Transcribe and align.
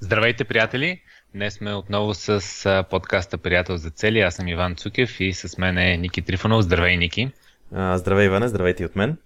Здравейте, 0.00 0.44
приятели! 0.44 1.00
Днес 1.34 1.54
сме 1.54 1.74
отново 1.74 2.14
с 2.14 2.84
подкаста 2.90 3.38
Приятел 3.38 3.76
за 3.76 3.90
цели. 3.90 4.20
Аз 4.20 4.34
съм 4.34 4.48
Иван 4.48 4.76
Цукев 4.76 5.20
и 5.20 5.32
с 5.32 5.58
мен 5.58 5.78
е 5.78 5.96
Ники 5.96 6.22
Трифонов. 6.22 6.62
Здравей, 6.62 6.96
Ники! 6.96 7.30
здравей, 7.72 8.26
Иване! 8.26 8.48
Здравейте 8.48 8.84
от 8.84 8.96
мен! 8.96 9.16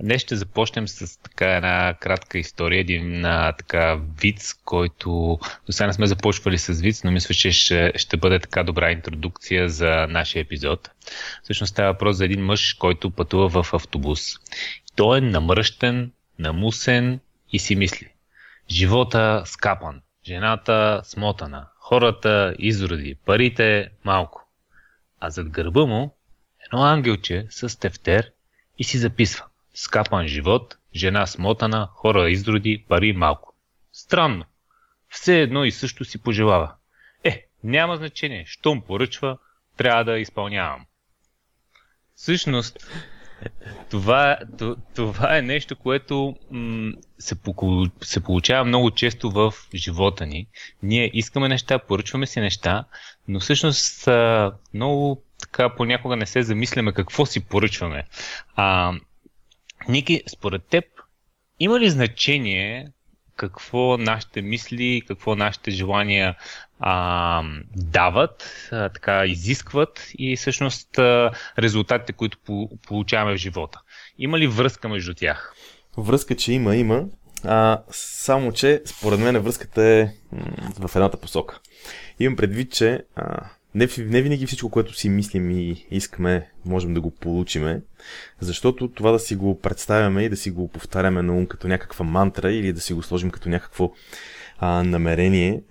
Днес 0.00 0.22
ще 0.22 0.36
започнем 0.36 0.88
с 0.88 1.22
така 1.22 1.56
една 1.56 1.94
кратка 2.00 2.38
история, 2.38 2.80
един 2.80 3.24
а, 3.24 3.52
така 3.52 4.00
виц, 4.20 4.54
който 4.64 5.38
до 5.66 5.72
сега 5.72 5.86
не 5.86 5.92
сме 5.92 6.06
започвали 6.06 6.58
с 6.58 6.80
виц, 6.80 7.04
но 7.04 7.10
мисля, 7.10 7.34
че 7.34 7.52
ще, 7.52 7.92
ще 7.96 8.16
бъде 8.16 8.38
така 8.38 8.62
добра 8.62 8.92
интродукция 8.92 9.68
за 9.68 10.06
нашия 10.08 10.40
епизод. 10.40 10.90
Всъщност 11.42 11.70
става 11.70 11.92
въпрос 11.92 12.16
за 12.16 12.24
един 12.24 12.44
мъж, 12.44 12.74
който 12.74 13.10
пътува 13.10 13.62
в 13.62 13.74
автобус. 13.74 14.20
Той 14.96 15.18
е 15.18 15.20
намръщен, 15.20 16.12
намусен 16.38 17.20
и 17.52 17.58
си 17.58 17.76
мисли. 17.76 18.13
Живота 18.70 19.42
скапан, 19.46 20.02
жената 20.26 21.00
смотана, 21.04 21.68
хората 21.78 22.54
изроди, 22.58 23.14
парите 23.26 23.90
малко. 24.04 24.48
А 25.20 25.30
зад 25.30 25.48
гърба 25.48 25.86
му 25.86 26.16
едно 26.66 26.82
ангелче 26.82 27.46
с 27.50 27.78
тефтер 27.80 28.32
и 28.78 28.84
си 28.84 28.98
записва. 28.98 29.44
Скапан 29.74 30.26
живот, 30.26 30.76
жена 30.94 31.26
смотана, 31.26 31.88
хора 31.92 32.30
изроди, 32.30 32.84
пари 32.88 33.12
малко. 33.12 33.54
Странно. 33.92 34.44
Все 35.08 35.40
едно 35.40 35.64
и 35.64 35.70
също 35.70 36.04
си 36.04 36.22
пожелава. 36.22 36.74
Е, 37.24 37.46
няма 37.64 37.96
значение. 37.96 38.44
Щом 38.46 38.82
поръчва, 38.82 39.38
трябва 39.76 40.04
да 40.04 40.18
изпълнявам. 40.18 40.86
Всъщност, 42.14 42.78
това, 43.90 44.38
това 44.94 45.36
е 45.38 45.42
нещо, 45.42 45.76
което 45.76 46.36
м- 46.50 46.92
се, 47.18 47.34
се 48.02 48.22
получава 48.22 48.64
много 48.64 48.90
често 48.90 49.30
в 49.30 49.52
живота 49.74 50.26
ни. 50.26 50.46
Ние 50.82 51.10
искаме 51.14 51.48
неща, 51.48 51.78
поръчваме 51.78 52.26
си 52.26 52.40
неща, 52.40 52.84
но 53.28 53.40
всъщност 53.40 54.08
а, 54.08 54.52
много 54.74 55.22
така 55.40 55.74
понякога 55.74 56.16
не 56.16 56.26
се 56.26 56.42
замисляме 56.42 56.92
какво 56.92 57.26
си 57.26 57.44
поръчваме. 57.44 58.04
А, 58.56 58.92
Ники, 59.88 60.22
според 60.28 60.64
теб, 60.64 60.84
има 61.60 61.80
ли 61.80 61.90
значение 61.90 62.88
какво 63.36 63.96
нашите 63.96 64.42
мисли, 64.42 65.02
какво 65.08 65.36
нашите 65.36 65.70
желания 65.70 66.36
а, 66.80 67.42
дават, 67.76 68.68
а, 68.72 68.88
така 68.88 69.26
изискват 69.26 70.10
и 70.18 70.36
всъщност 70.36 70.98
а, 70.98 71.30
резултатите, 71.58 72.12
които 72.12 72.38
по, 72.46 72.70
получаваме 72.86 73.34
в 73.34 73.40
живота. 73.40 73.80
Има 74.18 74.38
ли 74.38 74.46
връзка 74.46 74.88
между 74.88 75.14
тях? 75.14 75.54
Връзка, 75.96 76.36
че 76.36 76.52
има, 76.52 76.76
има. 76.76 77.04
А, 77.44 77.82
само, 77.90 78.52
че 78.52 78.82
според 78.84 79.20
мен 79.20 79.38
връзката 79.38 79.82
е 79.82 80.08
в 80.78 80.90
едната 80.94 81.16
посока. 81.16 81.60
Имам 82.20 82.36
предвид, 82.36 82.72
че 82.72 83.04
а, 83.16 83.50
не, 83.74 83.88
не 83.98 84.22
винаги 84.22 84.46
всичко, 84.46 84.70
което 84.70 84.94
си 84.94 85.08
мислим 85.08 85.50
и 85.50 85.86
искаме, 85.90 86.50
можем 86.64 86.94
да 86.94 87.00
го 87.00 87.10
получиме, 87.10 87.82
защото 88.40 88.88
това 88.88 89.12
да 89.12 89.18
си 89.18 89.36
го 89.36 89.60
представяме 89.60 90.22
и 90.22 90.28
да 90.28 90.36
си 90.36 90.50
го 90.50 90.68
повтаряме 90.68 91.22
на 91.22 91.36
ум 91.36 91.46
като 91.46 91.68
някаква 91.68 92.04
мантра 92.04 92.52
или 92.52 92.72
да 92.72 92.80
си 92.80 92.92
го 92.92 93.02
сложим 93.02 93.30
като 93.30 93.48
някакво 93.48 93.92
а, 94.58 94.82
намерение, 94.82 95.62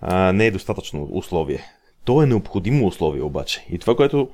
а, 0.00 0.32
не 0.32 0.46
е 0.46 0.50
достатъчно 0.50 1.08
условие. 1.10 1.64
То 2.04 2.22
е 2.22 2.26
необходимо 2.26 2.86
условие 2.86 3.22
обаче. 3.22 3.66
И 3.70 3.78
това, 3.78 3.96
което 3.96 4.30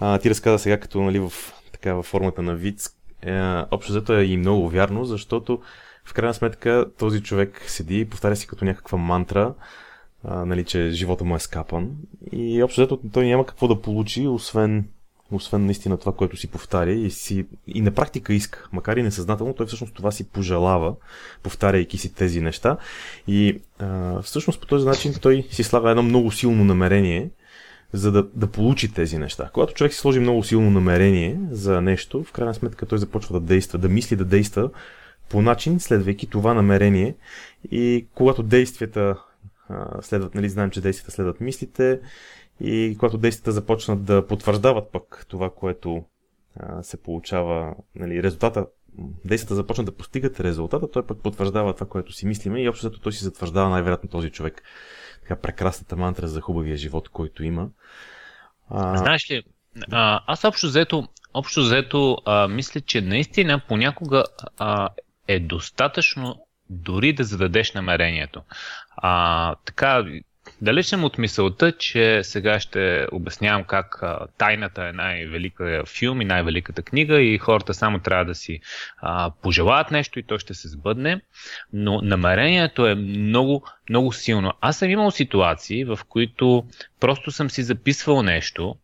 а, 0.00 0.18
ти 0.18 0.30
разказа 0.30 0.58
сега 0.58 0.80
като 0.80 1.00
нали, 1.00 1.18
в, 1.18 1.32
така, 1.72 1.94
в 1.94 2.02
формата 2.02 2.42
на 2.42 2.54
виц, 2.54 2.90
е, 3.22 3.62
общо 3.70 3.92
взето 3.92 4.12
е 4.12 4.24
и 4.24 4.36
много 4.36 4.68
вярно, 4.68 5.04
защото 5.04 5.60
в 6.04 6.14
крайна 6.14 6.34
сметка 6.34 6.86
този 6.98 7.22
човек 7.22 7.64
седи 7.66 8.00
и 8.00 8.04
повтаря 8.04 8.36
си 8.36 8.46
като 8.46 8.64
някаква 8.64 8.98
мантра, 8.98 9.54
а, 10.24 10.44
нали, 10.44 10.64
че 10.64 10.90
живота 10.90 11.24
му 11.24 11.36
е 11.36 11.38
скапан. 11.38 11.90
И 12.32 12.62
общо 12.62 12.80
взето 12.80 13.00
той 13.12 13.26
няма 13.26 13.46
какво 13.46 13.68
да 13.68 13.82
получи, 13.82 14.26
освен, 14.26 14.84
освен 15.32 15.64
наистина 15.64 15.98
това, 15.98 16.12
което 16.12 16.36
си 16.36 16.46
повтаря 16.46 16.92
и, 16.92 17.10
си, 17.10 17.46
и 17.66 17.80
на 17.80 17.90
практика 17.90 18.34
иска, 18.34 18.68
макар 18.72 18.96
и 18.96 19.02
несъзнателно, 19.02 19.54
той 19.54 19.66
всъщност 19.66 19.94
това 19.94 20.10
си 20.10 20.28
пожелава, 20.28 20.94
повтаряйки 21.42 21.98
си 21.98 22.14
тези 22.14 22.40
неща. 22.40 22.76
И 23.26 23.60
а, 23.78 24.22
всъщност 24.22 24.60
по 24.60 24.66
този 24.66 24.86
начин 24.86 25.14
той 25.22 25.46
си 25.50 25.62
слага 25.62 25.90
едно 25.90 26.02
много 26.02 26.30
силно 26.30 26.64
намерение, 26.64 27.30
за 27.92 28.12
да, 28.12 28.26
да 28.34 28.46
получи 28.46 28.92
тези 28.92 29.18
неща. 29.18 29.50
Когато 29.52 29.74
човек 29.74 29.92
си 29.92 29.98
сложи 29.98 30.20
много 30.20 30.44
силно 30.44 30.70
намерение 30.70 31.38
за 31.50 31.80
нещо, 31.80 32.24
в 32.24 32.32
крайна 32.32 32.54
сметка 32.54 32.86
той 32.86 32.98
започва 32.98 33.40
да 33.40 33.46
действа, 33.46 33.78
да 33.78 33.88
мисли 33.88 34.16
да 34.16 34.24
действа 34.24 34.70
по 35.28 35.42
начин, 35.42 35.80
следвайки 35.80 36.26
това 36.26 36.54
намерение. 36.54 37.14
И 37.70 38.06
когато 38.14 38.42
действията 38.42 39.16
следват, 40.00 40.34
нали, 40.34 40.48
знаем, 40.48 40.70
че 40.70 40.80
действията 40.80 41.10
следват 41.10 41.40
мислите 41.40 42.00
и 42.60 42.96
когато 42.98 43.18
действията 43.18 43.52
започнат 43.52 44.04
да 44.04 44.26
потвърждават 44.26 44.92
пък 44.92 45.26
това, 45.28 45.50
което 45.50 46.04
се 46.82 47.02
получава, 47.02 47.74
нали, 47.94 48.22
резултата, 48.22 48.66
действията 49.24 49.54
започнат 49.54 49.86
да 49.86 49.96
постигат 49.96 50.40
резултата, 50.40 50.90
той 50.90 51.06
пък 51.06 51.22
потвърждава 51.22 51.74
това, 51.74 51.86
което 51.86 52.12
си 52.12 52.26
мислиме 52.26 52.62
и 52.62 52.68
общо 52.68 52.90
той 52.90 53.12
си 53.12 53.24
затвърждава 53.24 53.68
най-вероятно 53.68 54.10
този 54.10 54.30
човек. 54.30 54.62
Така 55.20 55.36
прекрасната 55.36 55.96
мантра 55.96 56.28
за 56.28 56.40
хубавия 56.40 56.76
живот, 56.76 57.08
който 57.08 57.44
има. 57.44 57.68
А... 58.70 58.96
Знаеш 58.96 59.30
ли, 59.30 59.42
а, 59.90 60.20
аз 60.26 60.44
общо 60.44 60.66
взето, 60.66 61.08
общо 61.34 61.60
взето 61.60 62.16
а, 62.24 62.48
мисля, 62.48 62.80
че 62.80 63.00
наистина 63.00 63.60
понякога 63.68 64.24
а, 64.58 64.88
е 65.28 65.40
достатъчно 65.40 66.46
дори 66.70 67.12
да 67.12 67.24
зададеш 67.24 67.72
намерението. 67.72 68.42
А, 68.96 69.54
така, 69.64 70.04
далеч 70.60 70.86
съм 70.86 71.04
от 71.04 71.18
мисълта, 71.18 71.72
че 71.72 72.20
сега 72.24 72.60
ще 72.60 73.06
обяснявам 73.12 73.64
как 73.64 73.98
а, 74.02 74.26
тайната 74.38 74.88
е 74.88 74.92
най-велика 74.92 75.82
филм 75.86 76.20
и 76.20 76.24
най-великата 76.24 76.82
книга 76.82 77.20
и 77.20 77.38
хората 77.38 77.74
само 77.74 77.98
трябва 77.98 78.24
да 78.24 78.34
си 78.34 78.60
а, 78.98 79.30
пожелаят 79.42 79.90
нещо 79.90 80.18
и 80.18 80.22
то 80.22 80.38
ще 80.38 80.54
се 80.54 80.68
сбъдне, 80.68 81.20
но 81.72 82.00
намерението 82.02 82.86
е 82.86 82.94
много, 82.94 83.66
много 83.90 84.12
силно. 84.12 84.52
Аз 84.60 84.78
съм 84.78 84.90
имал 84.90 85.10
ситуации, 85.10 85.84
в 85.84 85.98
които 86.08 86.66
просто 87.00 87.30
съм 87.30 87.50
си 87.50 87.62
записвал 87.62 88.22
нещо, 88.22 88.76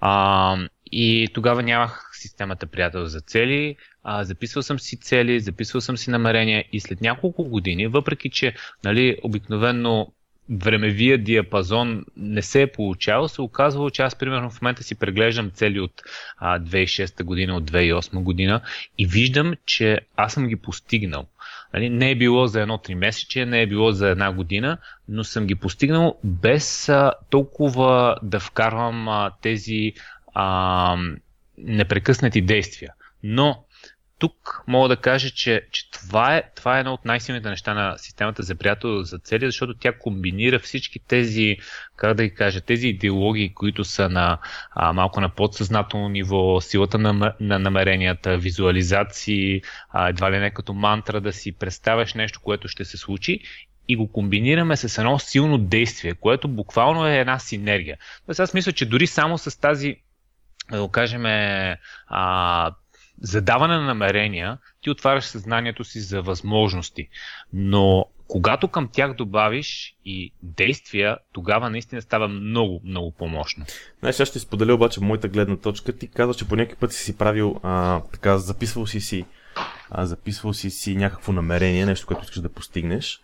а, 0.00 0.56
и 0.92 1.28
тогава 1.34 1.62
нямах 1.62 2.10
системата 2.12 2.66
приятел 2.66 3.06
за 3.06 3.20
цели, 3.20 3.76
записвал 4.06 4.62
съм 4.62 4.78
си 4.78 4.96
цели, 4.96 5.40
записвал 5.40 5.80
съм 5.80 5.96
си 5.96 6.10
намерения 6.10 6.64
и 6.72 6.80
след 6.80 7.00
няколко 7.00 7.44
години, 7.44 7.86
въпреки 7.86 8.30
че 8.30 8.54
нали, 8.84 9.18
обикновено 9.22 10.12
времевия 10.50 11.18
диапазон 11.18 12.04
не 12.16 12.42
се 12.42 12.62
е 12.62 12.72
получавал, 12.72 13.28
се 13.28 13.42
оказвало, 13.42 13.90
че 13.90 14.02
аз 14.02 14.14
примерно 14.14 14.50
в 14.50 14.62
момента 14.62 14.82
си 14.82 14.94
преглеждам 14.94 15.50
цели 15.50 15.80
от 15.80 16.02
а, 16.36 16.60
2006 16.60 17.22
година, 17.22 17.56
от 17.56 17.70
2008 17.70 18.22
година 18.22 18.60
и 18.98 19.06
виждам, 19.06 19.54
че 19.66 20.00
аз 20.16 20.32
съм 20.32 20.48
ги 20.48 20.56
постигнал. 20.56 21.26
Нали, 21.74 21.90
не 21.90 22.10
е 22.10 22.14
било 22.14 22.46
за 22.46 22.60
едно 22.60 22.78
три 22.78 22.94
месече, 22.94 23.46
не 23.46 23.62
е 23.62 23.66
било 23.66 23.92
за 23.92 24.08
една 24.08 24.32
година, 24.32 24.78
но 25.08 25.24
съм 25.24 25.46
ги 25.46 25.54
постигнал 25.54 26.18
без 26.24 26.88
а, 26.88 27.12
толкова 27.30 28.16
да 28.22 28.40
вкарвам 28.40 29.08
а, 29.08 29.30
тези 29.42 29.92
а, 30.34 30.96
непрекъснати 31.58 32.40
действия. 32.40 32.92
Но 33.22 33.64
тук 34.18 34.62
мога 34.66 34.88
да 34.88 34.96
кажа, 34.96 35.30
че, 35.30 35.66
че 35.70 35.90
това, 35.90 36.36
е, 36.36 36.42
това 36.56 36.76
е 36.76 36.80
едно 36.80 36.92
от 36.92 37.04
най-силните 37.04 37.48
неща 37.48 37.74
на 37.74 37.98
системата 37.98 38.42
за 38.42 38.54
приятел 38.54 39.02
за 39.02 39.18
цели, 39.18 39.46
защото 39.46 39.74
тя 39.74 39.98
комбинира 39.98 40.58
всички 40.58 40.98
тези, 40.98 41.56
как 41.96 42.14
да 42.14 42.24
ги 42.24 42.34
кажа, 42.34 42.60
тези 42.60 42.88
идеологии, 42.88 43.54
които 43.54 43.84
са 43.84 44.08
на 44.08 44.38
а, 44.70 44.92
малко 44.92 45.20
на 45.20 45.28
подсъзнателно 45.28 46.08
ниво, 46.08 46.60
силата 46.60 46.98
на, 46.98 47.34
на 47.40 47.58
намеренията, 47.58 48.38
визуализации, 48.38 49.62
а, 49.90 50.08
едва 50.08 50.32
ли 50.32 50.38
не 50.38 50.50
като 50.50 50.72
мантра 50.72 51.20
да 51.20 51.32
си 51.32 51.52
представяш 51.52 52.14
нещо, 52.14 52.40
което 52.42 52.68
ще 52.68 52.84
се 52.84 52.96
случи 52.96 53.40
и 53.88 53.96
го 53.96 54.12
комбинираме 54.12 54.76
с 54.76 54.98
едно 54.98 55.18
силно 55.18 55.58
действие, 55.58 56.14
което 56.14 56.48
буквално 56.48 57.06
е 57.06 57.18
една 57.18 57.38
синергия. 57.38 57.98
Тоест 58.26 58.40
аз 58.40 58.54
мисля, 58.54 58.72
че 58.72 58.86
дори 58.86 59.06
само 59.06 59.38
с 59.38 59.60
тази 59.60 59.96
да 60.70 60.80
го 60.80 60.88
кажем, 60.88 61.22
а, 62.06 62.74
задаване 63.20 63.74
на 63.74 63.82
намерения, 63.82 64.58
ти 64.80 64.90
отваряш 64.90 65.24
съзнанието 65.24 65.84
си 65.84 66.00
за 66.00 66.22
възможности. 66.22 67.08
Но 67.52 68.06
когато 68.28 68.68
към 68.68 68.88
тях 68.92 69.14
добавиш 69.14 69.96
и 70.04 70.32
действия, 70.42 71.18
тогава 71.32 71.70
наистина 71.70 72.02
става 72.02 72.28
много, 72.28 72.80
много 72.84 73.10
по-мощно. 73.10 73.64
Знаеш, 74.00 74.20
аз 74.20 74.28
ще 74.28 74.38
споделя 74.38 74.74
обаче 74.74 75.00
моята 75.00 75.28
гледна 75.28 75.56
точка. 75.56 75.92
Ти 75.98 76.08
казваш, 76.08 76.36
че 76.36 76.48
по 76.48 76.56
някакъв 76.56 76.78
път 76.78 76.92
си 76.92 77.04
си 77.04 77.18
правил, 77.18 77.60
а, 77.62 78.00
така, 78.12 78.38
записвал 78.38 78.86
си 78.86 79.00
си, 79.00 79.24
а, 79.90 80.06
записвал 80.06 80.52
си 80.52 80.70
си 80.70 80.96
някакво 80.96 81.32
намерение, 81.32 81.86
нещо, 81.86 82.06
което 82.06 82.22
искаш 82.22 82.40
да 82.40 82.48
постигнеш 82.48 83.20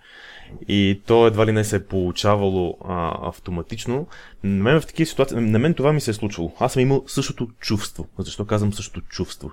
и 0.68 1.00
то 1.06 1.26
едва 1.26 1.46
ли 1.46 1.52
не 1.52 1.64
се 1.64 1.76
е 1.76 1.84
получавало 1.84 2.76
а, 2.84 3.28
автоматично. 3.28 4.06
На 4.44 4.62
мен 4.62 4.80
в 4.80 4.86
такива 4.86 5.06
ситуации, 5.06 5.36
на 5.36 5.58
мен 5.58 5.74
това 5.74 5.92
ми 5.92 6.00
се 6.00 6.10
е 6.10 6.14
случвало. 6.14 6.52
Аз 6.60 6.72
съм 6.72 6.82
имал 6.82 7.04
същото 7.06 7.48
чувство. 7.60 8.06
Защо 8.18 8.46
казвам 8.46 8.72
същото 8.72 9.06
чувство? 9.08 9.50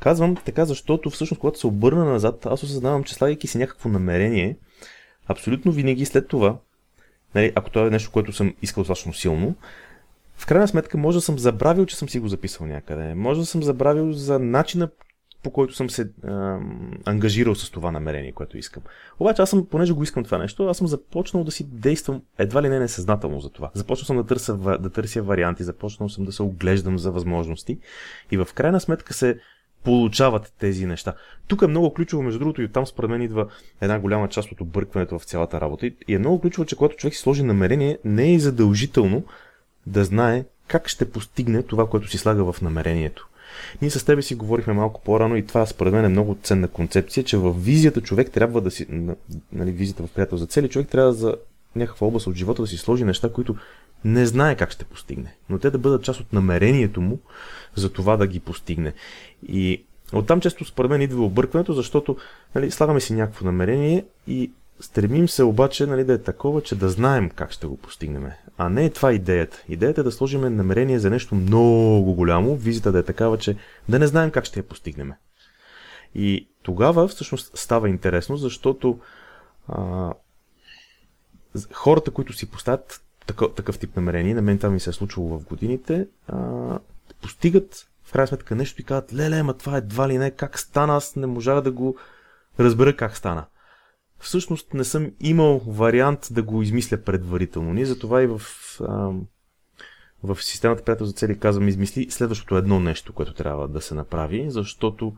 Казвам 0.00 0.36
така, 0.36 0.64
защото 0.64 1.10
всъщност, 1.10 1.40
когато 1.40 1.58
се 1.58 1.66
обърна 1.66 2.04
назад, 2.04 2.46
аз 2.46 2.62
осъзнавам, 2.62 3.04
че 3.04 3.14
слагайки 3.14 3.46
си 3.46 3.58
някакво 3.58 3.88
намерение, 3.88 4.56
абсолютно 5.28 5.72
винаги 5.72 6.06
след 6.06 6.28
това, 6.28 6.56
нали, 7.34 7.52
ако 7.54 7.70
това 7.70 7.86
е 7.86 7.90
нещо, 7.90 8.10
което 8.10 8.32
съм 8.32 8.54
искал 8.62 8.80
достатъчно 8.80 9.14
силно, 9.14 9.54
в 10.36 10.46
крайна 10.46 10.68
сметка 10.68 10.98
може 10.98 11.18
да 11.18 11.22
съм 11.22 11.38
забравил, 11.38 11.86
че 11.86 11.96
съм 11.96 12.08
си 12.08 12.18
го 12.18 12.28
записал 12.28 12.66
някъде. 12.66 13.14
Може 13.14 13.40
да 13.40 13.46
съм 13.46 13.62
забравил 13.62 14.12
за 14.12 14.38
начина 14.38 14.88
по 15.42 15.50
който 15.50 15.74
съм 15.74 15.90
се 15.90 16.10
а, 16.24 16.58
ангажирал 17.04 17.54
с 17.54 17.70
това 17.70 17.90
намерение, 17.90 18.32
което 18.32 18.58
искам. 18.58 18.82
Обаче 19.20 19.42
аз 19.42 19.50
съм, 19.50 19.66
понеже 19.66 19.92
го 19.92 20.02
искам 20.02 20.24
това 20.24 20.38
нещо, 20.38 20.66
аз 20.66 20.76
съм 20.76 20.86
започнал 20.86 21.44
да 21.44 21.50
си 21.50 21.66
действам 21.72 22.22
едва 22.38 22.62
ли 22.62 22.68
не 22.68 22.78
несъзнателно 22.78 23.40
за 23.40 23.50
това. 23.50 23.70
Започнал 23.74 24.06
съм 24.06 24.16
да 24.16 24.26
търся, 24.26 24.56
да 24.56 24.90
търся 24.90 25.22
варианти, 25.22 25.64
започнал 25.64 26.08
съм 26.08 26.24
да 26.24 26.32
се 26.32 26.42
оглеждам 26.42 26.98
за 26.98 27.10
възможности 27.10 27.78
и 28.30 28.36
в 28.36 28.48
крайна 28.54 28.80
сметка 28.80 29.14
се 29.14 29.38
получават 29.84 30.52
тези 30.58 30.86
неща. 30.86 31.14
Тук 31.48 31.62
е 31.62 31.66
много 31.66 31.94
ключово, 31.94 32.22
между 32.22 32.38
другото, 32.38 32.62
и 32.62 32.64
оттам 32.64 32.86
според 32.86 33.10
мен 33.10 33.22
идва 33.22 33.46
една 33.80 33.98
голяма 33.98 34.28
част 34.28 34.52
от 34.52 34.60
объркването 34.60 35.18
в 35.18 35.24
цялата 35.24 35.60
работа. 35.60 35.86
И 35.86 36.14
е 36.14 36.18
много 36.18 36.40
ключово, 36.40 36.64
че 36.64 36.76
когато 36.76 36.96
човек 36.96 37.14
си 37.14 37.20
сложи 37.20 37.42
намерение, 37.42 37.98
не 38.04 38.34
е 38.34 38.38
задължително 38.38 39.24
да 39.86 40.04
знае 40.04 40.44
как 40.66 40.88
ще 40.88 41.10
постигне 41.10 41.62
това, 41.62 41.88
което 41.88 42.08
си 42.08 42.18
слага 42.18 42.52
в 42.52 42.62
намерението. 42.62 43.28
Ние 43.82 43.90
с 43.90 44.04
тебе 44.04 44.22
си 44.22 44.34
говорихме 44.34 44.72
малко 44.72 45.00
по-рано 45.04 45.36
и 45.36 45.46
това 45.46 45.66
според 45.66 45.92
мен 45.92 46.04
е 46.04 46.08
много 46.08 46.38
ценна 46.42 46.68
концепция, 46.68 47.24
че 47.24 47.36
в 47.36 47.52
визията 47.52 48.00
човек 48.00 48.30
трябва 48.30 48.60
да 48.60 48.70
си, 48.70 48.86
нали, 49.52 49.72
визията 49.72 50.06
в 50.06 50.10
приятел 50.10 50.38
за 50.38 50.46
цели, 50.46 50.68
човек 50.68 50.88
трябва 50.88 51.12
за 51.12 51.36
някаква 51.76 52.06
област 52.06 52.26
от 52.26 52.36
живота 52.36 52.62
да 52.62 52.68
си 52.68 52.76
сложи 52.76 53.04
неща, 53.04 53.32
които 53.32 53.56
не 54.04 54.26
знае 54.26 54.56
как 54.56 54.70
ще 54.70 54.84
постигне, 54.84 55.34
но 55.50 55.58
те 55.58 55.70
да 55.70 55.78
бъдат 55.78 56.04
част 56.04 56.20
от 56.20 56.32
намерението 56.32 57.00
му 57.00 57.18
за 57.74 57.92
това 57.92 58.16
да 58.16 58.26
ги 58.26 58.40
постигне. 58.40 58.92
И 59.48 59.84
оттам 60.12 60.40
често 60.40 60.64
според 60.64 60.90
мен 60.90 61.02
идва 61.02 61.24
объркването, 61.24 61.72
защото 61.72 62.16
нали, 62.54 62.70
слагаме 62.70 63.00
си 63.00 63.12
някакво 63.12 63.44
намерение 63.44 64.04
и 64.26 64.50
стремим 64.80 65.28
се 65.28 65.42
обаче 65.42 65.86
нали, 65.86 66.04
да 66.04 66.12
е 66.12 66.18
такова, 66.18 66.62
че 66.62 66.74
да 66.74 66.88
знаем 66.88 67.30
как 67.30 67.52
ще 67.52 67.66
го 67.66 67.76
постигнем. 67.76 68.30
А 68.58 68.68
не 68.68 68.84
е 68.84 68.90
това 68.90 69.12
идеята. 69.12 69.62
Идеята 69.68 70.00
е 70.00 70.04
да 70.04 70.12
сложим 70.12 70.56
намерение 70.56 70.98
за 70.98 71.10
нещо 71.10 71.34
много 71.34 72.14
голямо, 72.14 72.56
визита 72.56 72.92
да 72.92 72.98
е 72.98 73.02
такава, 73.02 73.38
че 73.38 73.56
да 73.88 73.98
не 73.98 74.06
знаем 74.06 74.30
как 74.30 74.44
ще 74.44 74.60
я 74.60 74.68
постигнем. 74.68 75.12
И 76.14 76.48
тогава 76.62 77.08
всъщност 77.08 77.58
става 77.58 77.88
интересно, 77.88 78.36
защото 78.36 78.98
а, 79.68 80.12
хората, 81.72 82.10
които 82.10 82.32
си 82.32 82.50
поставят 82.50 83.02
такъв, 83.26 83.54
такъв 83.54 83.78
тип 83.78 83.96
намерение, 83.96 84.34
на 84.34 84.42
мен 84.42 84.58
това 84.58 84.70
ми 84.70 84.80
се 84.80 84.90
е 84.90 84.92
случило 84.92 85.38
в 85.38 85.44
годините, 85.44 86.06
а, 86.28 86.78
постигат 87.22 87.86
в 88.04 88.12
крайна 88.12 88.26
сметка 88.26 88.56
нещо 88.56 88.80
и 88.80 88.84
казват, 88.84 89.14
леле, 89.14 89.42
ма 89.42 89.54
това 89.54 89.76
едва 89.76 90.08
ли 90.08 90.18
не, 90.18 90.30
как 90.30 90.58
стана, 90.58 90.96
аз 90.96 91.16
не 91.16 91.26
можах 91.26 91.60
да 91.60 91.70
го 91.70 91.96
разбера 92.58 92.96
как 92.96 93.16
стана 93.16 93.44
всъщност 94.20 94.74
не 94.74 94.84
съм 94.84 95.12
имал 95.20 95.58
вариант 95.66 96.28
да 96.30 96.42
го 96.42 96.62
измисля 96.62 96.96
предварително. 96.96 97.74
Ние 97.74 97.84
затова 97.84 98.22
и 98.22 98.26
в, 98.26 98.40
а, 98.80 99.10
в 100.22 100.42
системата 100.42 100.84
приятел 100.84 101.06
за 101.06 101.12
цели 101.12 101.38
казвам 101.38 101.68
измисли 101.68 102.10
следващото 102.10 102.56
едно 102.56 102.80
нещо, 102.80 103.12
което 103.12 103.34
трябва 103.34 103.68
да 103.68 103.80
се 103.80 103.94
направи, 103.94 104.50
защото 104.50 105.14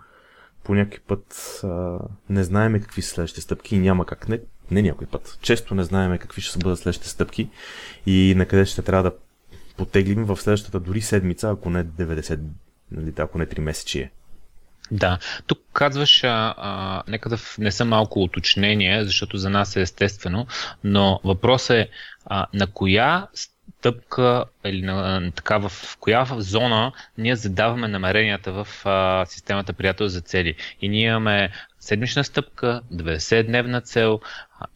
по 0.65 0.75
някой 0.75 0.99
път 1.07 1.61
а, 1.65 1.99
не 2.31 2.45
знаеме 2.45 2.81
какви 2.81 3.03
са 3.03 3.09
следващите 3.09 3.41
стъпки 3.41 3.77
и 3.77 3.79
няма 3.79 4.07
как. 4.07 4.29
Не, 4.29 4.41
не 4.71 4.83
някой 4.83 5.07
път. 5.07 5.39
Често 5.43 5.75
не 5.75 5.85
знаеме 5.85 6.19
какви 6.19 6.43
ще 6.43 6.59
бъдат 6.59 6.79
следващите 6.79 7.09
стъпки 7.09 7.51
и 8.07 8.35
на 8.37 8.47
къде 8.47 8.67
ще 8.67 8.83
трябва 8.83 9.11
да 9.11 9.17
потеглим 9.77 10.25
в 10.25 10.37
следващата 10.37 10.81
дори 10.81 11.01
седмица, 11.01 11.51
ако 11.51 11.71
не 11.71 11.85
90, 11.85 12.41
нали, 12.91 13.13
ако 13.19 13.39
не 13.39 13.47
3 13.47 13.61
месечие. 13.61 14.13
Да, 14.93 15.19
тук 15.47 15.59
казваш, 15.73 16.25
а, 16.25 17.03
нека 17.09 17.29
да 17.29 17.37
внеса 17.59 17.85
малко 17.85 18.23
уточнение, 18.23 19.05
защото 19.05 19.37
за 19.37 19.51
нас 19.51 19.77
е 19.77 19.81
естествено, 19.81 20.47
но 20.85 21.21
въпросът 21.25 21.77
е 21.77 21.89
а, 22.27 22.47
на 22.55 22.67
коя 22.67 23.27
стъпка 23.35 24.45
или 24.65 24.83
на, 24.83 25.31
така, 25.35 25.59
в 25.59 25.97
коя 26.01 26.27
зона 26.39 26.93
ние 27.19 27.37
задаваме 27.37 27.89
намеренията 27.89 28.53
в 28.53 28.69
а, 28.85 29.27
системата 29.27 29.73
приятел 29.73 30.09
за 30.09 30.21
цели. 30.21 30.55
И 30.81 30.89
ние 30.89 31.07
имаме 31.07 31.53
седмична 31.81 32.25
стъпка, 32.25 32.83
90-дневна 32.93 33.85
цел 33.85 34.21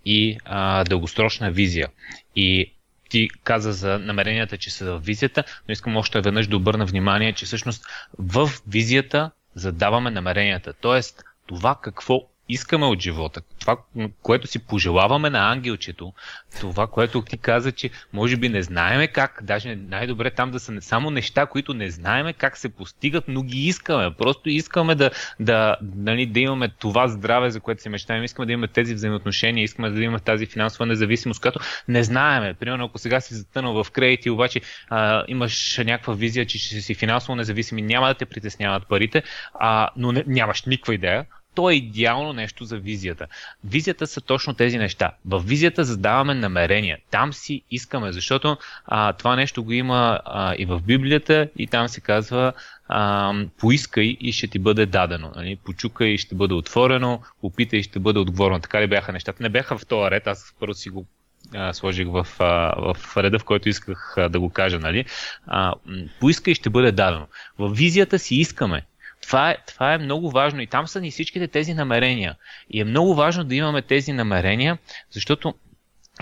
и 0.05 0.39
а, 0.45 0.85
дългосрочна 0.85 1.51
визия. 1.51 1.89
И 2.37 2.73
ти 3.09 3.29
каза 3.45 3.73
за 3.73 3.99
намеренията, 3.99 4.59
че 4.59 4.71
са 4.71 4.85
в 4.85 4.99
визията, 4.99 5.45
но 5.69 5.73
искам 5.73 5.97
още 5.97 6.21
веднъж 6.21 6.47
да 6.47 6.57
обърна 6.57 6.87
внимание, 6.87 7.33
че 7.33 7.47
всъщност 7.47 7.85
в 8.19 8.51
визията 8.69 9.31
задаваме 9.57 10.11
намеренията. 10.11 10.73
Тоест, 10.73 11.25
това 11.47 11.79
какво 11.83 12.21
искаме 12.49 12.87
от 12.87 13.01
живота, 13.01 13.41
това, 13.61 13.77
което 14.23 14.47
си 14.47 14.59
пожелаваме 14.59 15.31
на 15.31 15.53
ангелчето, 15.53 16.13
това, 16.61 16.87
което 16.87 17.23
ти 17.23 17.39
каза, 17.39 17.73
че 17.73 17.91
може 18.13 18.37
би 18.37 18.49
не 18.49 18.63
знаеме 18.63 19.09
как, 19.09 19.41
даже 19.43 19.77
най-добре 19.77 20.31
там 20.31 20.51
да 20.51 20.61
са 20.61 20.81
само 20.81 21.11
неща, 21.11 21.47
които 21.47 21.75
не 21.75 21.91
знаеме 21.91 22.33
как 22.33 22.57
се 22.57 22.69
постигат, 22.69 23.25
но 23.29 23.43
ги 23.43 23.59
искаме. 23.59 24.15
Просто 24.15 24.49
искаме 24.49 24.95
да, 24.95 25.11
да, 25.41 25.77
нали, 25.97 26.27
да 26.27 26.41
имаме 26.41 26.69
това 26.69 27.09
здраве, 27.09 27.51
за 27.51 27.61
което 27.61 27.83
си 27.83 27.89
мечтаем, 27.89 28.25
искаме 28.25 28.47
да 28.47 28.53
имаме 28.53 28.69
тези 28.69 28.95
взаимоотношения, 28.95 29.65
искаме 29.65 29.91
да 29.91 30.03
имаме 30.03 30.21
тази 30.21 30.47
финансова 30.47 30.87
независимост, 30.87 31.41
която 31.41 31.61
не 31.89 32.03
знаеме. 32.03 32.55
Примерно, 32.55 32.85
ако 32.85 32.99
сега 32.99 33.21
си 33.21 33.35
затънал 33.35 33.85
в 33.85 33.91
кредити, 33.91 34.31
обаче 34.31 34.61
а, 34.89 35.25
имаш 35.29 35.79
някаква 35.79 36.15
визия, 36.15 36.47
че 36.47 36.59
ще 36.59 36.81
си 36.81 36.95
финансово 36.95 37.37
независими, 37.37 37.83
няма 37.83 38.09
да 38.09 38.15
те 38.15 38.27
притесняват 38.27 38.89
парите, 38.89 39.23
а, 39.55 39.91
но 39.97 40.13
не, 40.13 40.25
нямаш 40.27 40.63
никаква 40.65 40.95
идея, 40.95 41.27
то 41.57 41.71
е 41.71 41.75
идеално 41.75 42.33
нещо 42.33 42.65
за 42.65 42.79
визията. 42.79 43.27
Визията 43.65 44.07
са 44.07 44.21
точно 44.21 44.55
тези 44.55 44.79
неща. 44.79 45.13
В 45.25 45.39
визията 45.39 45.85
задаваме 45.85 46.35
намерения. 46.35 46.99
Там 47.11 47.33
си 47.33 47.63
искаме, 47.71 48.13
защото 48.13 48.57
а, 48.87 49.13
това 49.13 49.37
нещо 49.37 49.65
го 49.65 49.73
има 49.73 50.21
а, 50.25 50.55
и 50.59 50.65
в 50.65 50.81
Библията, 50.81 51.49
и 51.59 51.67
там 51.67 51.89
се 51.89 52.01
казва 52.01 52.53
а, 52.89 53.33
поискай 53.59 54.17
и 54.21 54.33
ще 54.33 54.47
ти 54.47 54.59
бъде 54.59 54.87
дадено. 54.87 55.33
Нали? 55.37 55.57
Почукай 55.65 56.09
и 56.09 56.19
ще 56.19 56.35
бъде 56.35 56.55
отворено, 56.55 57.21
попитай 57.41 57.79
и 57.79 57.83
ще 57.83 57.99
бъде 57.99 58.19
отговорено. 58.19 58.61
Така 58.61 58.83
ли 58.83 58.87
бяха 58.87 59.13
нещата? 59.13 59.43
Не 59.43 59.49
бяха 59.49 59.79
в 59.79 59.87
този 59.87 60.11
ред, 60.11 60.27
аз 60.27 60.55
първо 60.61 60.75
си 60.75 60.91
го 60.91 61.07
а, 61.55 61.73
сложих 61.73 62.09
в, 62.09 62.27
а, 62.39 62.93
в 62.95 63.17
реда, 63.17 63.39
в 63.39 63.45
който 63.45 63.69
исках 63.69 64.15
а, 64.17 64.29
да 64.29 64.41
го 64.41 64.51
кажа. 64.51 64.79
Нали? 64.79 65.05
А, 65.47 65.75
поискай 66.21 66.53
и 66.53 66.55
ще 66.55 66.71
бъде 66.71 66.93
дадено. 66.93 67.27
В 67.59 67.69
визията 67.69 68.19
си 68.19 68.37
искаме. 68.37 68.83
Това 69.27 69.51
е, 69.51 69.57
това 69.67 69.95
е 69.95 69.99
много 69.99 70.31
важно 70.31 70.61
и 70.61 70.67
там 70.67 70.89
са 70.89 71.01
ни 71.01 71.11
всичките 71.11 71.49
тези 71.49 71.75
намерения. 71.75 72.37
И 72.71 72.81
е 72.81 72.85
много 72.85 73.15
важно 73.15 73.45
да 73.45 73.55
имаме 73.55 73.83
тези 73.83 74.13
намерения, 74.13 74.79
защото 75.11 75.55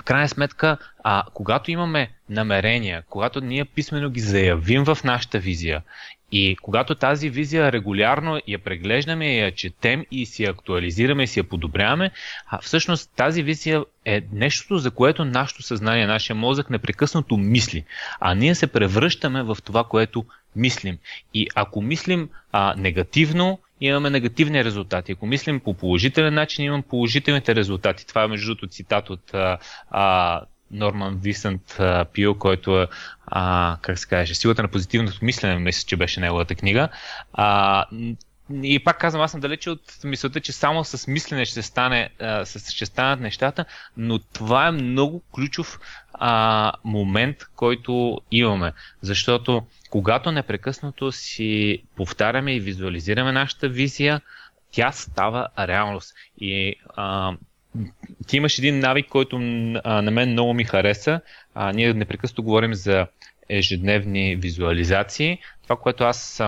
в 0.01 0.03
крайна 0.03 0.29
сметка, 0.29 0.79
а, 1.05 1.25
когато 1.35 1.71
имаме 1.71 2.11
намерения, 2.29 3.03
когато 3.09 3.41
ние 3.41 3.65
писменно 3.65 4.11
ги 4.11 4.21
заявим 4.21 4.85
в 4.85 4.99
нашата 5.05 5.39
визия 5.39 5.83
и 6.37 6.57
когато 6.63 6.95
тази 6.95 7.31
визия 7.31 7.73
регулярно 7.73 8.41
я 8.49 8.59
преглеждаме, 8.59 9.35
я 9.35 9.55
четем 9.55 10.07
и 10.11 10.27
си 10.27 10.45
актуализираме 10.45 11.23
и 11.23 11.27
си 11.27 11.41
я 11.41 11.45
подобряваме, 11.45 12.11
а 12.47 12.59
всъщност 12.59 13.11
тази 13.17 13.43
визия 13.43 13.85
е 14.05 14.23
нещото, 14.33 14.79
за 14.79 14.91
което 14.91 15.25
нашето 15.25 15.63
съзнание, 15.63 16.07
нашия 16.07 16.37
мозък 16.37 16.71
непрекъснато 16.71 17.37
мисли. 17.37 17.85
А 18.21 18.35
ние 18.35 18.55
се 18.55 18.67
превръщаме 18.67 19.43
в 19.43 19.57
това, 19.65 19.85
което 19.85 20.25
мислим. 20.57 20.99
И 21.35 21.49
ако 21.55 21.83
мислим 21.83 22.29
а, 22.53 22.75
негативно, 22.77 23.59
имаме 23.81 24.11
негативни 24.11 24.65
резултати. 24.65 25.13
Ако 25.13 25.27
мислим 25.27 25.61
по 25.61 25.75
положителен 25.75 26.35
начин, 26.35 26.65
имам 26.65 26.83
положителните 26.83 27.55
резултати. 27.55 28.07
Това 28.07 28.25
е 28.25 28.29
между 28.29 28.47
другото 28.47 28.67
цитат 28.67 29.11
от 29.11 29.35
а, 29.91 30.41
Норман 30.71 31.21
Висент 31.23 31.81
Пил, 32.13 32.35
който 32.35 32.83
е, 32.83 32.87
а, 33.27 33.77
как 33.83 33.99
се 33.99 34.09
каже, 34.09 34.35
силата 34.35 34.63
на 34.63 34.69
позитивното 34.69 35.25
мислене, 35.25 35.59
мисля, 35.59 35.87
че 35.87 35.97
беше 35.97 36.21
неговата 36.21 36.55
книга. 36.55 36.89
А, 37.33 37.85
и 38.63 38.79
пак 38.85 38.99
казвам, 38.99 39.23
аз 39.23 39.31
съм 39.31 39.41
далече 39.41 39.71
от 39.71 39.81
мисълта, 40.05 40.41
че 40.41 40.53
само 40.53 40.85
с 40.85 41.07
мислене 41.07 41.45
ще, 41.45 41.63
стане, 41.63 42.11
а, 42.21 42.45
ще 42.47 42.87
станат 42.87 43.21
нещата, 43.21 43.65
но 43.97 44.19
това 44.19 44.67
е 44.67 44.71
много 44.71 45.23
ключов 45.33 45.81
а, 46.13 46.73
момент, 46.85 47.37
който 47.57 48.21
имаме. 48.31 48.73
Защото 49.03 49.67
когато 49.91 50.33
непрекъснато 50.33 51.13
си 51.13 51.83
повтаряме 51.97 52.55
и 52.55 52.61
визуализираме 52.61 53.33
нашата 53.33 53.69
визия, 53.69 54.21
тя 54.73 54.93
става 54.93 55.49
реалност. 55.59 56.15
И 56.39 56.75
а, 56.97 57.33
ти 58.27 58.37
имаш 58.37 58.59
един 58.59 58.79
навик, 58.79 59.07
който 59.09 59.39
на 59.39 60.11
мен 60.11 60.31
много 60.31 60.55
ми 60.55 60.65
хареса. 60.65 61.21
А, 61.55 61.73
ние 61.73 61.95
непрекъснато 61.95 62.43
говорим 62.43 62.75
за 62.75 63.07
ежедневни 63.49 64.37
визуализации. 64.37 65.39
Това, 65.63 65.77
което 65.77 66.05
аз 66.05 66.43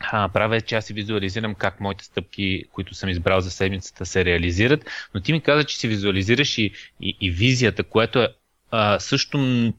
а, 0.00 0.28
правя 0.28 0.60
че 0.60 0.74
аз 0.74 0.84
си 0.84 0.92
визуализирам 0.92 1.54
как 1.54 1.80
моите 1.80 2.04
стъпки, 2.04 2.64
които 2.72 2.94
съм 2.94 3.08
избрал 3.08 3.40
за 3.40 3.50
седмицата, 3.50 4.06
се 4.06 4.24
реализират. 4.24 4.84
Но 5.14 5.20
ти 5.20 5.32
ми 5.32 5.40
каза, 5.40 5.64
че 5.64 5.76
си 5.76 5.88
визуализираш 5.88 6.58
и, 6.58 6.72
и, 7.00 7.16
и 7.20 7.30
визията, 7.30 7.84
което 7.84 8.22
е 8.22 8.28
а, 8.70 8.98
също 8.98 9.72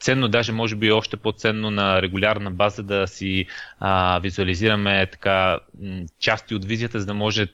ценно, 0.00 0.28
даже 0.28 0.52
може 0.52 0.76
би 0.76 0.92
още 0.92 1.16
по-ценно 1.16 1.70
на 1.70 2.02
регулярна 2.02 2.50
база 2.50 2.82
да 2.82 3.06
си 3.06 3.46
а, 3.78 4.18
визуализираме 4.18 5.06
така 5.06 5.58
части 6.18 6.54
от 6.54 6.64
визията, 6.64 7.00
за 7.00 7.06
да 7.06 7.14
може 7.14 7.46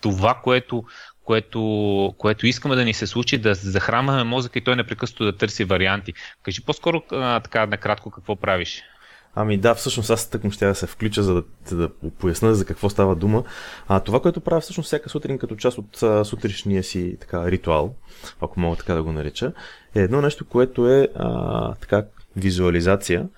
това, 0.00 0.34
което 0.34 0.84
което, 1.24 2.14
което 2.18 2.46
искаме 2.46 2.76
да 2.76 2.84
ни 2.84 2.94
се 2.94 3.06
случи, 3.06 3.38
да 3.38 3.54
захранваме 3.54 4.24
мозъка 4.24 4.58
и 4.58 4.64
той 4.64 4.76
непрекъснато 4.76 5.24
да 5.24 5.36
търси 5.36 5.64
варианти. 5.64 6.12
Кажи 6.42 6.64
по-скоро 6.64 7.02
а, 7.12 7.40
така 7.40 7.66
накратко 7.66 8.10
какво 8.10 8.36
правиш. 8.36 8.82
Ами 9.40 9.58
да, 9.58 9.74
всъщност 9.74 10.10
аз 10.10 10.30
тъкмо 10.30 10.50
ще 10.50 10.66
да 10.66 10.74
се 10.74 10.86
включа, 10.86 11.22
за 11.22 11.34
да, 11.34 11.42
да 11.76 11.88
поясна 12.18 12.54
за 12.54 12.64
какво 12.64 12.90
става 12.90 13.16
дума. 13.16 13.44
А, 13.88 14.00
това, 14.00 14.20
което 14.20 14.40
правя 14.40 14.60
всъщност 14.60 14.86
всяка 14.86 15.08
сутрин 15.08 15.38
като 15.38 15.56
част 15.56 15.78
от 15.78 16.02
а, 16.02 16.24
сутрешния 16.24 16.84
си 16.84 17.16
така, 17.20 17.50
ритуал, 17.50 17.94
ако 18.40 18.60
мога 18.60 18.76
така 18.76 18.94
да 18.94 19.02
го 19.02 19.12
нареча, 19.12 19.52
е 19.94 20.00
едно 20.00 20.20
нещо, 20.20 20.44
което 20.44 20.88
е 20.88 21.08
а, 21.14 21.74
така 21.74 22.04
визуализация 22.36 23.28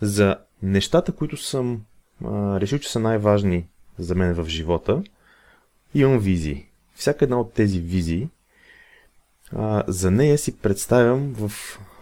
за 0.00 0.36
нещата, 0.62 1.12
които 1.12 1.36
съм 1.36 1.82
а, 2.24 2.60
решил, 2.60 2.78
че 2.78 2.92
са 2.92 3.00
най-важни 3.00 3.66
за 3.98 4.14
мен 4.14 4.34
в 4.34 4.48
живота. 4.48 5.02
Имам 5.94 6.18
визии. 6.18 6.66
Всяка 6.94 7.24
една 7.24 7.40
от 7.40 7.52
тези 7.52 7.80
визии, 7.80 8.28
за 9.86 10.10
нея 10.10 10.38
си 10.38 10.56
представям 10.56 11.34
в 11.34 11.52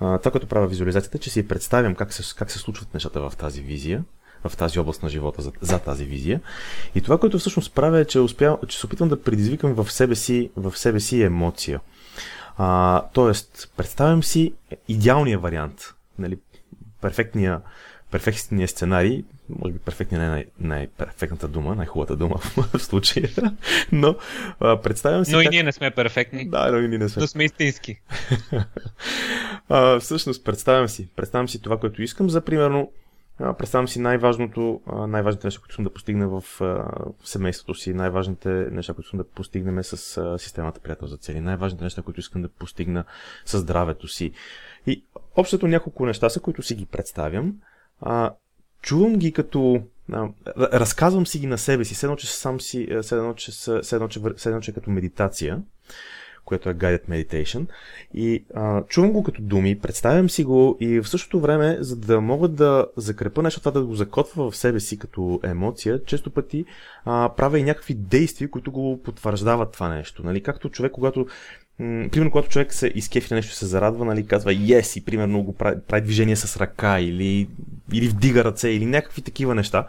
а, 0.00 0.18
това, 0.18 0.30
като 0.30 0.46
правя 0.46 0.66
визуализацията, 0.66 1.18
че 1.18 1.30
си 1.30 1.48
представям 1.48 1.94
как 1.94 2.12
се, 2.12 2.34
как 2.36 2.50
се 2.50 2.58
случват 2.58 2.94
нещата 2.94 3.20
в 3.20 3.36
тази 3.36 3.60
визия, 3.60 4.04
в 4.44 4.56
тази 4.56 4.78
област 4.78 5.02
на 5.02 5.08
живота, 5.08 5.42
за, 5.42 5.52
за 5.60 5.78
тази 5.78 6.04
визия. 6.04 6.40
И 6.94 7.00
това, 7.00 7.18
което 7.18 7.38
всъщност 7.38 7.74
правя 7.74 8.00
е, 8.00 8.04
че, 8.04 8.20
успя, 8.20 8.58
че 8.68 8.78
се 8.78 8.86
опитвам 8.86 9.08
да 9.08 9.22
предизвикам 9.22 9.74
в 9.74 9.92
себе 9.92 10.14
си, 10.14 10.50
в 10.56 10.78
себе 10.78 11.00
си 11.00 11.22
емоция. 11.22 11.80
А, 12.56 13.02
тоест, 13.12 13.72
представям 13.76 14.22
си 14.22 14.52
идеалния 14.88 15.38
вариант, 15.38 15.94
нали, 16.18 16.38
перфектния, 17.00 17.60
перфектния 18.10 18.68
сценарий, 18.68 19.24
може 19.48 19.72
би 19.72 19.78
перфектния 19.78 20.20
не 20.20 20.26
е 20.26 20.30
най- 20.30 20.46
най-перфектната 20.60 21.48
дума, 21.48 21.74
най-хубавата 21.74 22.16
дума 22.16 22.36
в 22.74 22.78
случая, 22.78 23.28
но 23.92 24.16
а, 24.60 24.80
представям 24.80 25.24
си... 25.24 25.32
Но 25.32 25.38
как... 25.38 25.46
и 25.46 25.48
ние 25.48 25.62
не 25.62 25.72
сме 25.72 25.90
перфектни. 25.90 26.48
Да, 26.48 26.70
но 26.72 26.78
и 26.78 26.88
ние 26.88 26.98
не 26.98 27.08
сме. 27.08 27.20
Но 27.20 27.26
сме 27.26 27.44
истински. 27.44 28.00
а, 29.68 30.00
всъщност, 30.00 30.44
представям 30.44 30.88
си, 30.88 31.08
представям 31.16 31.48
си 31.48 31.62
това, 31.62 31.78
което 31.78 32.02
искам 32.02 32.30
за, 32.30 32.40
примерно, 32.40 32.92
представям 33.38 33.88
си 33.88 34.00
най-важното, 34.00 34.80
най-важните 35.08 35.46
неща, 35.46 35.60
които 35.60 35.72
искам 35.72 35.84
да 35.84 35.92
постигна 35.92 36.28
в, 36.28 36.44
семейството 37.24 37.74
си, 37.74 37.94
най-важните 37.94 38.48
неща, 38.48 38.94
които 38.94 39.06
искам 39.06 39.18
да 39.18 39.24
постигнем 39.24 39.84
с 39.84 40.38
системата 40.38 40.80
приятел 40.80 41.08
за 41.08 41.16
цели, 41.16 41.40
най-важните 41.40 41.84
неща, 41.84 42.02
които 42.02 42.20
искам 42.20 42.42
да 42.42 42.48
постигна 42.48 43.04
с 43.44 43.58
здравето 43.58 44.08
си. 44.08 44.32
И 44.86 45.04
общото 45.36 45.66
няколко 45.66 46.06
неща 46.06 46.28
са, 46.28 46.40
които 46.40 46.62
си 46.62 46.74
ги 46.74 46.86
представям. 46.86 47.54
А, 48.00 48.30
чувам 48.84 49.16
ги 49.16 49.32
като... 49.32 49.82
А, 50.12 50.28
разказвам 50.56 51.26
си 51.26 51.38
ги 51.38 51.46
на 51.46 51.58
себе 51.58 51.84
си, 51.84 51.94
седно, 51.94 52.16
че 52.16 52.26
сам 52.26 52.60
си, 52.60 52.88
седно, 53.02 53.34
че, 53.34 53.52
седно, 53.82 54.08
че, 54.08 54.20
седно, 54.36 54.60
че 54.60 54.72
като 54.72 54.90
медитация 54.90 55.62
което 56.44 56.70
е 56.70 56.74
Guided 56.74 57.08
Meditation. 57.08 57.66
И 58.14 58.44
а, 58.54 58.82
чувам 58.84 59.12
го 59.12 59.22
като 59.22 59.42
думи, 59.42 59.78
представям 59.78 60.30
си 60.30 60.44
го 60.44 60.76
и 60.80 61.00
в 61.00 61.08
същото 61.08 61.40
време, 61.40 61.76
за 61.80 61.96
да 61.96 62.20
мога 62.20 62.48
да 62.48 62.86
закрепа 62.96 63.42
нещо, 63.42 63.60
това 63.60 63.70
да 63.72 63.84
го 63.84 63.94
закотва 63.94 64.50
в 64.50 64.56
себе 64.56 64.80
си 64.80 64.98
като 64.98 65.40
емоция, 65.42 66.04
често 66.04 66.30
пъти 66.30 66.64
а, 67.04 67.30
правя 67.36 67.58
и 67.58 67.62
някакви 67.62 67.94
действия, 67.94 68.50
които 68.50 68.72
го 68.72 69.00
потвърждават 69.02 69.72
това 69.72 69.88
нещо. 69.88 70.22
Нали? 70.24 70.42
Както 70.42 70.70
човек, 70.70 70.92
когато 70.92 71.26
примерно, 71.78 72.30
когато 72.30 72.48
човек 72.48 72.74
се 72.74 72.92
изкефи 72.94 73.34
на 73.34 73.36
нещо, 73.36 73.54
се 73.54 73.66
зарадва, 73.66 74.04
нали, 74.04 74.26
казва 74.26 74.52
yes 74.52 74.98
и 74.98 75.04
примерно 75.04 75.42
го 75.42 75.52
прави, 75.52 75.80
прави 75.88 76.02
движение 76.02 76.36
с 76.36 76.56
ръка 76.56 77.00
или, 77.00 77.48
или 77.92 78.08
вдига 78.08 78.44
ръце 78.44 78.68
или 78.68 78.86
някакви 78.86 79.22
такива 79.22 79.54
неща. 79.54 79.86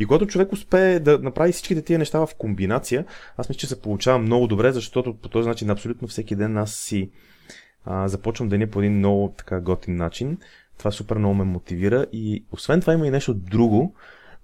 И 0.00 0.06
когато 0.06 0.26
човек 0.26 0.52
успее 0.52 1.00
да 1.00 1.18
направи 1.18 1.52
всичките 1.52 1.82
тия 1.82 1.98
неща 1.98 2.26
в 2.26 2.28
комбинация, 2.38 3.04
аз 3.36 3.48
мисля, 3.48 3.58
че 3.58 3.66
се 3.66 3.80
получава 3.80 4.18
много 4.18 4.46
добре, 4.46 4.72
защото 4.72 5.14
по 5.14 5.28
този 5.28 5.48
начин 5.48 5.70
абсолютно 5.70 6.08
всеки 6.08 6.36
ден 6.36 6.56
аз 6.56 6.72
си 6.72 7.10
а, 7.84 8.08
започвам 8.08 8.48
деня 8.48 8.66
по 8.66 8.80
един 8.80 8.98
много 8.98 9.34
така 9.38 9.60
готин 9.60 9.96
начин. 9.96 10.38
Това 10.78 10.90
супер 10.90 11.16
много 11.16 11.34
ме 11.34 11.44
мотивира 11.44 12.06
и 12.12 12.44
освен 12.52 12.80
това 12.80 12.92
има 12.92 13.06
и 13.06 13.10
нещо 13.10 13.34
друго, 13.34 13.94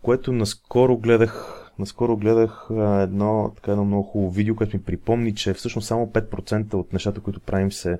което 0.02 0.32
наскоро 0.32 0.96
гледах 0.96 1.59
Наскоро 1.80 2.16
гледах 2.16 2.66
едно, 3.02 3.52
така 3.56 3.70
едно 3.70 3.84
много 3.84 4.02
хубаво 4.02 4.32
видео, 4.32 4.56
което 4.56 4.76
ми 4.76 4.82
припомни, 4.82 5.34
че 5.34 5.54
всъщност 5.54 5.88
само 5.88 6.06
5% 6.06 6.74
от 6.74 6.92
нещата, 6.92 7.20
които 7.20 7.40
правим 7.40 7.72
се 7.72 7.98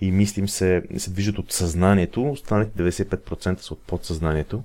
и 0.00 0.10
мислим 0.10 0.48
се, 0.48 0.82
се 0.96 1.10
движат 1.10 1.38
от 1.38 1.52
съзнанието, 1.52 2.30
останалите 2.30 2.82
95% 2.82 3.60
са 3.60 3.74
от 3.74 3.80
подсъзнанието. 3.80 4.62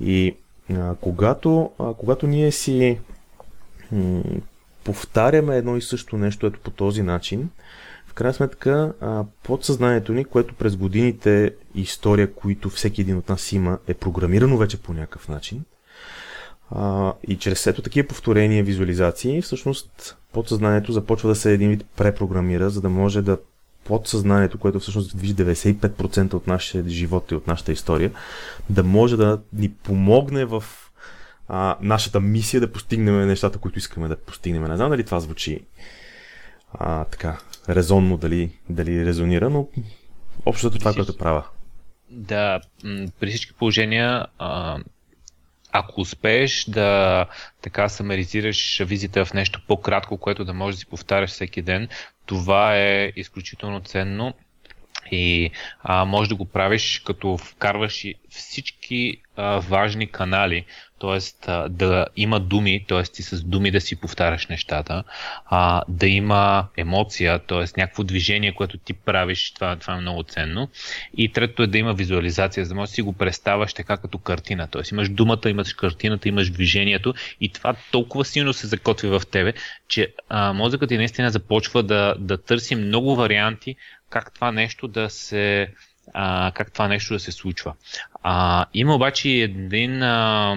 И 0.00 0.36
а, 0.70 0.94
когато, 0.94 1.70
а, 1.78 1.94
когато 1.94 2.26
ние 2.26 2.52
си 2.52 2.98
м- 3.92 4.22
повтаряме 4.84 5.56
едно 5.56 5.76
и 5.76 5.82
също 5.82 6.16
нещо 6.16 6.46
ето 6.46 6.60
по 6.60 6.70
този 6.70 7.02
начин, 7.02 7.50
в 8.06 8.14
крайна 8.14 8.34
сметка 8.34 8.92
подсъзнанието 9.42 10.12
ни, 10.12 10.24
което 10.24 10.54
през 10.54 10.76
годините 10.76 11.54
история, 11.74 12.34
които 12.34 12.70
всеки 12.70 13.00
един 13.00 13.16
от 13.16 13.28
нас 13.28 13.52
има, 13.52 13.78
е 13.88 13.94
програмирано 13.94 14.56
вече 14.56 14.82
по 14.82 14.92
някакъв 14.92 15.28
начин. 15.28 15.64
А, 16.70 17.12
и 17.28 17.36
чрез 17.36 17.66
ето 17.66 17.82
такива 17.82 18.08
повторения, 18.08 18.64
визуализации, 18.64 19.42
всъщност 19.42 20.16
подсъзнанието 20.32 20.92
започва 20.92 21.28
да 21.28 21.34
се 21.34 21.52
един 21.52 21.70
вид 21.70 21.86
препрограмира, 21.96 22.70
за 22.70 22.80
да 22.80 22.88
може 22.88 23.22
да 23.22 23.38
подсъзнанието, 23.84 24.58
което 24.58 24.80
всъщност 24.80 25.16
движи 25.16 25.34
95% 25.34 26.34
от 26.34 26.46
нашия 26.46 26.88
живот 26.88 27.30
и 27.30 27.34
от 27.34 27.46
нашата 27.46 27.72
история, 27.72 28.12
да 28.70 28.84
може 28.84 29.16
да 29.16 29.40
ни 29.52 29.72
помогне 29.72 30.44
в 30.44 30.64
а, 31.48 31.76
нашата 31.80 32.20
мисия 32.20 32.60
да 32.60 32.72
постигнем 32.72 33.26
нещата, 33.26 33.58
които 33.58 33.78
искаме 33.78 34.08
да 34.08 34.16
постигнем. 34.16 34.64
Не 34.64 34.76
знам 34.76 34.90
дали 34.90 35.04
това 35.04 35.20
звучи 35.20 35.60
а, 36.74 37.04
така 37.04 37.38
резонно, 37.68 38.16
дали, 38.16 38.50
дали 38.68 39.06
резонира, 39.06 39.50
но 39.50 39.68
общото 40.46 40.78
това, 40.78 40.94
което 40.94 41.16
правя. 41.16 41.44
Да, 42.10 42.60
при 43.20 43.30
всички 43.30 43.52
положения 43.52 44.26
а, 44.38 44.78
ако 45.76 46.00
успееш 46.00 46.64
да 46.64 47.26
така 47.62 47.88
самаризираш 47.88 48.82
визита 48.82 49.24
в 49.24 49.34
нещо 49.34 49.60
по-кратко, 49.68 50.18
което 50.18 50.44
да 50.44 50.54
можеш 50.54 50.76
да 50.76 50.80
си 50.80 50.86
повтаряш 50.86 51.30
всеки 51.30 51.62
ден, 51.62 51.88
това 52.26 52.76
е 52.76 53.12
изключително 53.16 53.80
ценно. 53.80 54.34
И 55.10 55.50
а, 55.82 56.04
може 56.04 56.28
да 56.28 56.34
го 56.34 56.44
правиш 56.44 57.02
като 57.06 57.38
вкарваш 57.38 58.04
и 58.04 58.14
всички 58.28 59.16
а, 59.36 59.58
важни 59.58 60.06
канали, 60.06 60.64
т.е. 61.04 61.68
да 61.68 62.06
има 62.16 62.40
думи, 62.40 62.84
т.е. 62.88 63.02
ти 63.02 63.22
с 63.22 63.42
думи 63.42 63.70
да 63.70 63.80
си 63.80 63.96
повтаряш 63.96 64.46
нещата, 64.46 65.04
а, 65.46 65.82
да 65.88 66.06
има 66.06 66.66
емоция, 66.76 67.38
т.е. 67.38 67.64
някакво 67.76 68.02
движение, 68.02 68.54
което 68.54 68.78
ти 68.78 68.92
правиш, 68.92 69.50
това, 69.50 69.76
това 69.76 69.94
е 69.94 70.00
много 70.00 70.22
ценно. 70.22 70.68
И 71.16 71.32
третото 71.32 71.62
е 71.62 71.66
да 71.66 71.78
има 71.78 71.94
визуализация, 71.94 72.64
за 72.64 72.68
да 72.68 72.74
можеш 72.74 72.90
да 72.90 72.94
си 72.94 73.02
го 73.02 73.12
представяш 73.12 73.74
така 73.74 73.96
като 73.96 74.18
картина. 74.18 74.66
Т.е. 74.66 74.82
имаш 74.92 75.08
думата, 75.08 75.50
имаш 75.50 75.74
картината, 75.74 76.28
имаш 76.28 76.50
движението 76.50 77.14
и 77.40 77.48
това 77.48 77.74
толкова 77.90 78.24
силно 78.24 78.52
се 78.52 78.66
закотви 78.66 79.08
в 79.08 79.22
тебе, 79.30 79.52
че 79.88 80.14
а, 80.28 80.52
мозъкът 80.52 80.88
ти 80.88 80.96
наистина 80.96 81.30
започва 81.30 81.82
да, 81.82 82.14
да 82.18 82.38
търси 82.38 82.76
много 82.76 83.16
варианти 83.16 83.76
как 84.10 84.34
това 84.34 84.52
нещо 84.52 84.88
да 84.88 85.10
се 85.10 85.68
а, 86.12 86.52
как 86.54 86.72
това 86.72 86.88
нещо 86.88 87.14
да 87.14 87.20
се 87.20 87.32
случва. 87.32 87.74
А, 88.22 88.66
има 88.74 88.94
обаче 88.94 89.28
един. 89.28 90.02
А, 90.02 90.56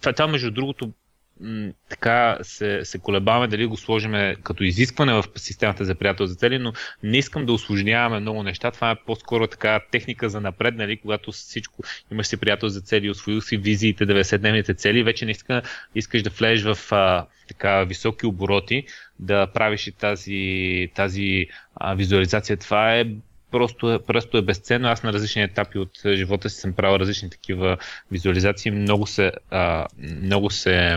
това, 0.00 0.12
това, 0.12 0.26
между 0.26 0.50
другото, 0.50 0.92
м, 1.40 1.72
така 1.88 2.38
се, 2.42 2.84
се 2.84 2.98
колебаваме 2.98 3.48
дали 3.48 3.66
го 3.66 3.76
сложиме 3.76 4.36
като 4.42 4.64
изискване 4.64 5.12
в 5.12 5.24
системата 5.36 5.84
за 5.84 5.94
приятел 5.94 6.26
за 6.26 6.34
цели, 6.34 6.58
но 6.58 6.72
не 7.02 7.18
искам 7.18 7.46
да 7.46 7.52
осложняваме 7.52 8.20
много 8.20 8.42
неща. 8.42 8.70
Това 8.70 8.90
е 8.90 8.96
по-скоро 9.06 9.46
така 9.46 9.80
техника 9.90 10.28
за 10.28 10.40
напред, 10.40 10.74
нали, 10.74 10.96
когато 10.96 11.32
всичко 11.32 11.82
имаш 12.12 12.26
си 12.26 12.36
приятел 12.36 12.68
за 12.68 12.80
цели, 12.80 13.10
освоил 13.10 13.40
си 13.40 13.56
визиите, 13.56 14.06
90-дневните 14.06 14.76
цели, 14.76 15.02
вече 15.02 15.24
не 15.24 15.30
иска, 15.30 15.62
искаш 15.94 16.22
да 16.22 16.30
влезеш 16.30 16.74
в 16.74 16.92
а, 16.92 17.26
така 17.48 17.84
високи 17.84 18.26
обороти, 18.26 18.84
да 19.18 19.46
правиш 19.46 19.86
и 19.86 19.92
тази, 19.92 20.90
тази 20.94 21.46
а, 21.74 21.94
визуализация. 21.94 22.56
Това 22.56 22.94
е 22.94 23.04
просто 23.50 23.92
е, 23.92 24.02
просто 24.02 24.36
е 24.36 24.42
безценно. 24.42 24.88
Аз 24.88 25.02
на 25.02 25.12
различни 25.12 25.42
етапи 25.42 25.78
от 25.78 25.90
живота 26.06 26.50
си 26.50 26.60
съм 26.60 26.72
правил 26.72 26.96
различни 26.96 27.30
такива 27.30 27.76
визуализации. 28.10 28.70
Много 28.70 29.06
се, 29.06 29.32
а, 29.50 29.86
много 29.98 30.50
се 30.50 30.96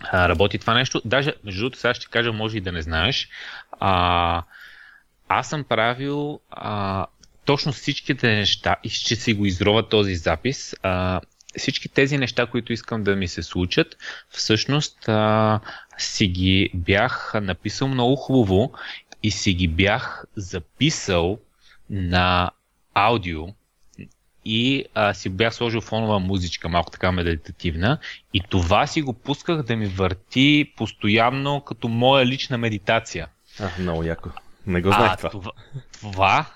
а, 0.00 0.28
работи 0.28 0.58
това 0.58 0.74
нещо. 0.74 1.02
Даже, 1.04 1.34
между 1.44 1.60
другото, 1.60 1.78
сега 1.78 1.94
ще 1.94 2.06
кажа, 2.06 2.32
може 2.32 2.56
и 2.56 2.60
да 2.60 2.72
не 2.72 2.82
знаеш. 2.82 3.28
А, 3.80 4.42
аз 5.28 5.48
съм 5.48 5.64
правил 5.64 6.40
а, 6.50 7.06
точно 7.44 7.72
всичките 7.72 8.26
неща 8.36 8.76
и 8.84 8.88
ще 8.88 9.16
си 9.16 9.34
го 9.34 9.46
изрова 9.46 9.88
този 9.88 10.14
запис. 10.14 10.74
А, 10.82 11.20
всички 11.56 11.88
тези 11.88 12.18
неща, 12.18 12.46
които 12.46 12.72
искам 12.72 13.04
да 13.04 13.16
ми 13.16 13.28
се 13.28 13.42
случат, 13.42 13.96
всъщност 14.30 15.08
а, 15.08 15.60
си 15.98 16.26
ги 16.26 16.70
бях 16.74 17.32
написал 17.42 17.88
много 17.88 18.16
хубаво 18.16 18.72
и 19.22 19.30
си 19.30 19.54
ги 19.54 19.68
бях 19.68 20.24
записал 20.36 21.38
на 21.90 22.50
аудио 22.94 23.46
и 24.44 24.84
а, 24.94 25.14
си 25.14 25.28
бях 25.28 25.54
сложил 25.54 25.80
фонова 25.80 26.18
музичка, 26.18 26.68
малко 26.68 26.90
така 26.90 27.12
медитативна 27.12 27.98
и 28.34 28.40
това 28.48 28.86
си 28.86 29.02
го 29.02 29.12
пусках 29.12 29.62
да 29.62 29.76
ми 29.76 29.86
върти 29.86 30.72
постоянно 30.76 31.60
като 31.60 31.88
моя 31.88 32.26
лична 32.26 32.58
медитация. 32.58 33.28
А, 33.60 33.70
много 33.78 34.02
яко. 34.02 34.28
Не 34.66 34.80
го 34.80 34.88
знаех 34.88 35.12
а, 35.12 35.16
това. 35.16 35.30
това. 35.30 35.52
Това, 36.00 36.46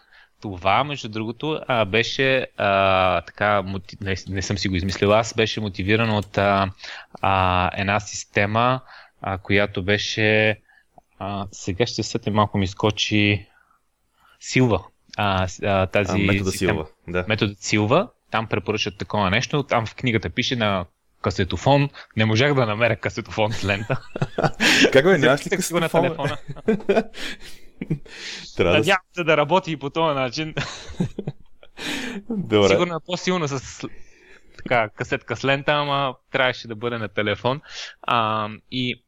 това, 0.40 0.84
между 0.84 1.08
другото, 1.08 1.60
а, 1.68 1.84
беше 1.84 2.46
а, 2.56 3.20
така, 3.20 3.62
мотив... 3.62 4.00
не, 4.00 4.14
не 4.28 4.42
съм 4.42 4.58
си 4.58 4.68
го 4.68 4.76
измислил 4.76 5.12
аз, 5.12 5.34
беше 5.34 5.60
мотивиран 5.60 6.10
от 6.10 6.38
а, 6.38 6.70
а, 7.22 7.70
една 7.80 8.00
система, 8.00 8.80
а, 9.22 9.38
която 9.38 9.82
беше 9.82 10.60
а, 11.18 11.46
сега 11.52 11.86
ще 11.86 12.02
се 12.02 12.30
малко 12.30 12.58
ми 12.58 12.66
скочи 12.66 13.46
Силва. 14.40 14.84
А, 15.16 15.46
а, 15.62 15.86
тази 15.86 16.12
а, 16.12 16.18
метода 16.18 16.50
система, 16.50 16.72
Силва. 16.72 16.86
Да. 17.08 17.24
Методът 17.28 17.58
Силва, 17.58 18.08
там 18.30 18.46
препоръчат 18.46 18.98
такова 18.98 19.30
нещо, 19.30 19.62
там 19.62 19.86
в 19.86 19.94
книгата 19.94 20.30
пише 20.30 20.56
на 20.56 20.84
касетофон. 21.22 21.90
Не 22.16 22.24
можах 22.24 22.54
да 22.54 22.66
намеря 22.66 22.96
касетофон 22.96 23.52
с 23.52 23.64
лента. 23.64 24.00
как 24.92 25.04
бе, 25.04 25.18
нямаш 25.18 25.46
ли 25.46 25.50
касетофон? 25.50 25.80
на 25.80 25.88
телефона. 25.88 26.36
Трябва 28.56 28.78
Надявам 28.78 29.02
се 29.12 29.24
да 29.24 29.36
работи 29.36 29.72
и 29.72 29.76
по 29.76 29.90
този 29.90 30.14
начин. 30.14 30.54
Добре. 32.30 32.68
Сигурно 32.68 32.94
е 32.94 33.06
по-силно 33.06 33.48
с 33.48 33.88
така, 34.56 34.88
касетка 34.88 35.36
с 35.36 35.44
лента, 35.44 35.72
ама 35.72 36.14
трябваше 36.32 36.68
да 36.68 36.74
бъде 36.74 36.98
на 36.98 37.08
телефон. 37.08 37.60
А, 38.02 38.48
и 38.70 39.02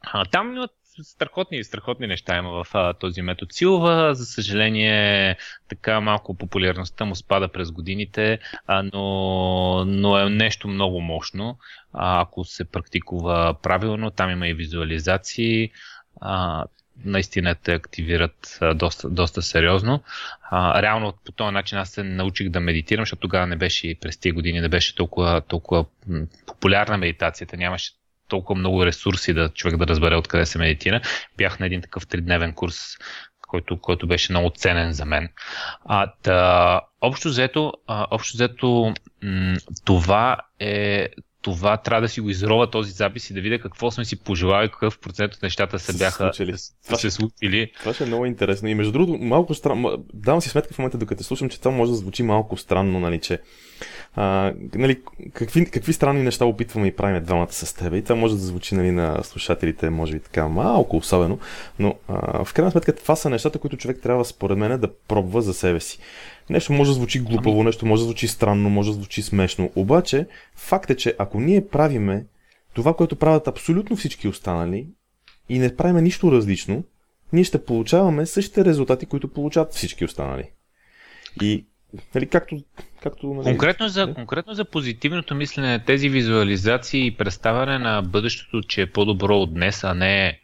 а, 0.00 0.24
там 0.24 0.56
имат 0.56 0.70
страхотни, 1.02 1.64
страхотни 1.64 2.06
неща 2.06 2.36
има 2.36 2.64
в 2.64 2.66
а, 2.74 2.94
този 2.94 3.22
метод 3.22 3.52
Силва. 3.52 4.14
За 4.14 4.26
съжаление, 4.26 5.36
така 5.68 6.00
малко 6.00 6.34
популярността 6.34 7.04
му 7.04 7.14
спада 7.14 7.48
през 7.48 7.70
годините, 7.70 8.38
а, 8.66 8.82
но, 8.92 9.84
но 9.84 10.18
е 10.18 10.30
нещо 10.30 10.68
много 10.68 11.00
мощно. 11.00 11.58
А, 11.92 12.20
ако 12.20 12.44
се 12.44 12.64
практикува 12.64 13.54
правилно, 13.62 14.10
там 14.10 14.30
има 14.30 14.48
и 14.48 14.54
визуализации. 14.54 15.70
А, 16.20 16.64
наистина 17.04 17.54
те 17.54 17.72
активират 17.72 18.58
а, 18.60 18.74
доста, 18.74 19.10
доста 19.10 19.42
сериозно. 19.42 20.02
А, 20.50 20.82
реално 20.82 21.14
по 21.24 21.32
този 21.32 21.52
начин 21.52 21.78
аз 21.78 21.90
се 21.90 22.02
научих 22.02 22.48
да 22.48 22.60
медитирам, 22.60 23.02
защото 23.02 23.20
тогава 23.20 23.46
не 23.46 23.56
беше 23.56 23.94
през 24.00 24.18
тези 24.18 24.32
години 24.32 24.60
не 24.60 24.68
беше 24.68 24.94
толкова, 24.94 25.40
толкова 25.40 25.84
популярна 26.46 26.98
медитацията, 26.98 27.56
нямаше 27.56 27.92
толкова 28.32 28.58
много 28.58 28.86
ресурси 28.86 29.34
да 29.34 29.48
човек 29.48 29.76
да 29.76 29.86
разбере 29.86 30.16
откъде 30.16 30.46
се 30.46 30.58
медитира. 30.58 31.00
Бях 31.36 31.60
на 31.60 31.66
един 31.66 31.80
такъв 31.82 32.06
тридневен 32.06 32.52
курс, 32.52 32.76
който, 33.48 33.80
който 33.80 34.06
беше 34.06 34.32
много 34.32 34.50
ценен 34.50 34.92
за 34.92 35.04
мен. 35.04 35.28
А, 35.84 36.12
да, 36.24 36.80
общо 37.00 37.28
взето, 37.28 37.72
а, 37.86 38.06
общо 38.10 38.36
взето 38.36 38.94
м- 39.22 39.56
това 39.84 40.36
е 40.60 41.08
това 41.42 41.76
трябва 41.76 42.00
да 42.00 42.08
си 42.08 42.20
го 42.20 42.30
изрова 42.30 42.70
този 42.70 42.92
запис 42.92 43.30
и 43.30 43.34
да 43.34 43.40
видя 43.40 43.58
какво 43.58 43.90
сме 43.90 44.04
си 44.04 44.16
пожелали, 44.16 44.68
какъв 44.68 44.98
процент 44.98 45.34
от 45.34 45.42
нещата 45.42 45.78
се 45.78 45.92
бяха 45.92 46.24
случили. 46.24 46.54
Това 46.84 46.96
се 46.96 47.10
случили. 47.10 47.72
Това 47.78 47.94
ще 47.94 48.04
е 48.04 48.06
много 48.06 48.26
интересно. 48.26 48.68
И 48.68 48.74
между 48.74 48.92
другото, 48.92 49.24
малко 49.24 49.54
странно. 49.54 50.04
Давам 50.14 50.40
си 50.40 50.48
сметка 50.48 50.74
в 50.74 50.78
момента, 50.78 50.98
докато 50.98 51.24
слушам, 51.24 51.48
че 51.48 51.58
това 51.58 51.70
може 51.70 51.90
да 51.90 51.96
звучи 51.96 52.22
малко 52.22 52.56
странно, 52.56 53.00
нали, 53.00 53.20
че 53.20 53.38
а, 54.14 54.52
нали, 54.74 55.00
какви, 55.32 55.70
какви 55.70 55.92
странни 55.92 56.22
неща 56.22 56.44
опитваме 56.44 56.86
и 56.86 56.96
правим 56.96 57.24
двамата 57.24 57.52
с 57.52 57.74
теб. 57.74 57.94
И 57.94 58.02
това 58.02 58.16
може 58.16 58.34
да 58.34 58.40
звучи 58.40 58.74
нали, 58.74 58.90
на 58.90 59.24
слушателите, 59.24 59.90
може 59.90 60.12
би 60.12 60.20
така 60.20 60.48
малко 60.48 60.96
особено, 60.96 61.38
но 61.78 61.94
а, 62.08 62.44
в 62.44 62.54
крайна 62.54 62.70
сметка 62.70 62.94
това 62.94 63.16
са 63.16 63.30
нещата, 63.30 63.58
които 63.58 63.76
човек 63.76 63.98
трябва 64.02 64.24
според 64.24 64.58
мен 64.58 64.80
да 64.80 64.88
пробва 65.08 65.42
за 65.42 65.54
себе 65.54 65.80
си. 65.80 65.98
Нещо 66.50 66.72
може 66.72 66.90
да 66.90 66.94
звучи 66.94 67.20
глупаво, 67.20 67.56
ами... 67.56 67.64
нещо 67.64 67.86
може 67.86 68.00
да 68.00 68.04
звучи 68.04 68.28
странно, 68.28 68.70
може 68.70 68.90
да 68.90 68.94
звучи 68.94 69.22
смешно. 69.22 69.70
Обаче, 69.76 70.26
факт 70.56 70.90
е, 70.90 70.96
че 70.96 71.14
ако 71.18 71.40
ние 71.40 71.68
правиме 71.68 72.26
това, 72.74 72.94
което 72.94 73.16
правят 73.16 73.48
абсолютно 73.48 73.96
всички 73.96 74.28
останали 74.28 74.86
и 75.48 75.58
не 75.58 75.76
правиме 75.76 76.02
нищо 76.02 76.32
различно, 76.32 76.84
ние 77.32 77.44
ще 77.44 77.64
получаваме 77.64 78.26
същите 78.26 78.64
резултати, 78.64 79.06
които 79.06 79.28
получават 79.28 79.72
всички 79.72 80.04
останали. 80.04 80.50
И 81.42 81.66
Нали, 82.14 82.28
както, 82.28 82.56
както, 83.02 83.34
нали, 83.34 83.44
конкретно, 83.44 83.88
за, 83.88 84.14
конкретно 84.14 84.54
за 84.54 84.64
позитивното 84.64 85.34
мислене, 85.34 85.84
тези 85.84 86.08
визуализации 86.08 87.06
и 87.06 87.16
представяне 87.16 87.78
на 87.78 88.02
бъдещето, 88.02 88.62
че 88.62 88.82
е 88.82 88.90
по-добро 88.90 89.36
от 89.36 89.54
днес, 89.54 89.84
а 89.84 89.94
не 89.94 90.40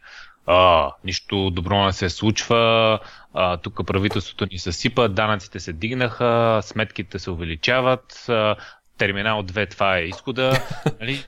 а, 0.46 0.90
нищо 1.04 1.50
добро 1.50 1.84
не 1.84 1.92
се 1.92 2.08
случва, 2.11 2.98
а, 3.34 3.56
тук 3.56 3.86
правителството 3.86 4.46
ни 4.52 4.58
се 4.58 4.72
сипа, 4.72 5.08
данъците 5.08 5.60
се 5.60 5.72
дигнаха, 5.72 6.60
сметките 6.62 7.18
се 7.18 7.30
увеличават, 7.30 8.28
а, 8.28 8.56
терминал 8.98 9.42
2 9.42 9.70
това 9.70 9.98
е 9.98 10.02
изхода. 10.02 10.52
Нали? 11.00 11.24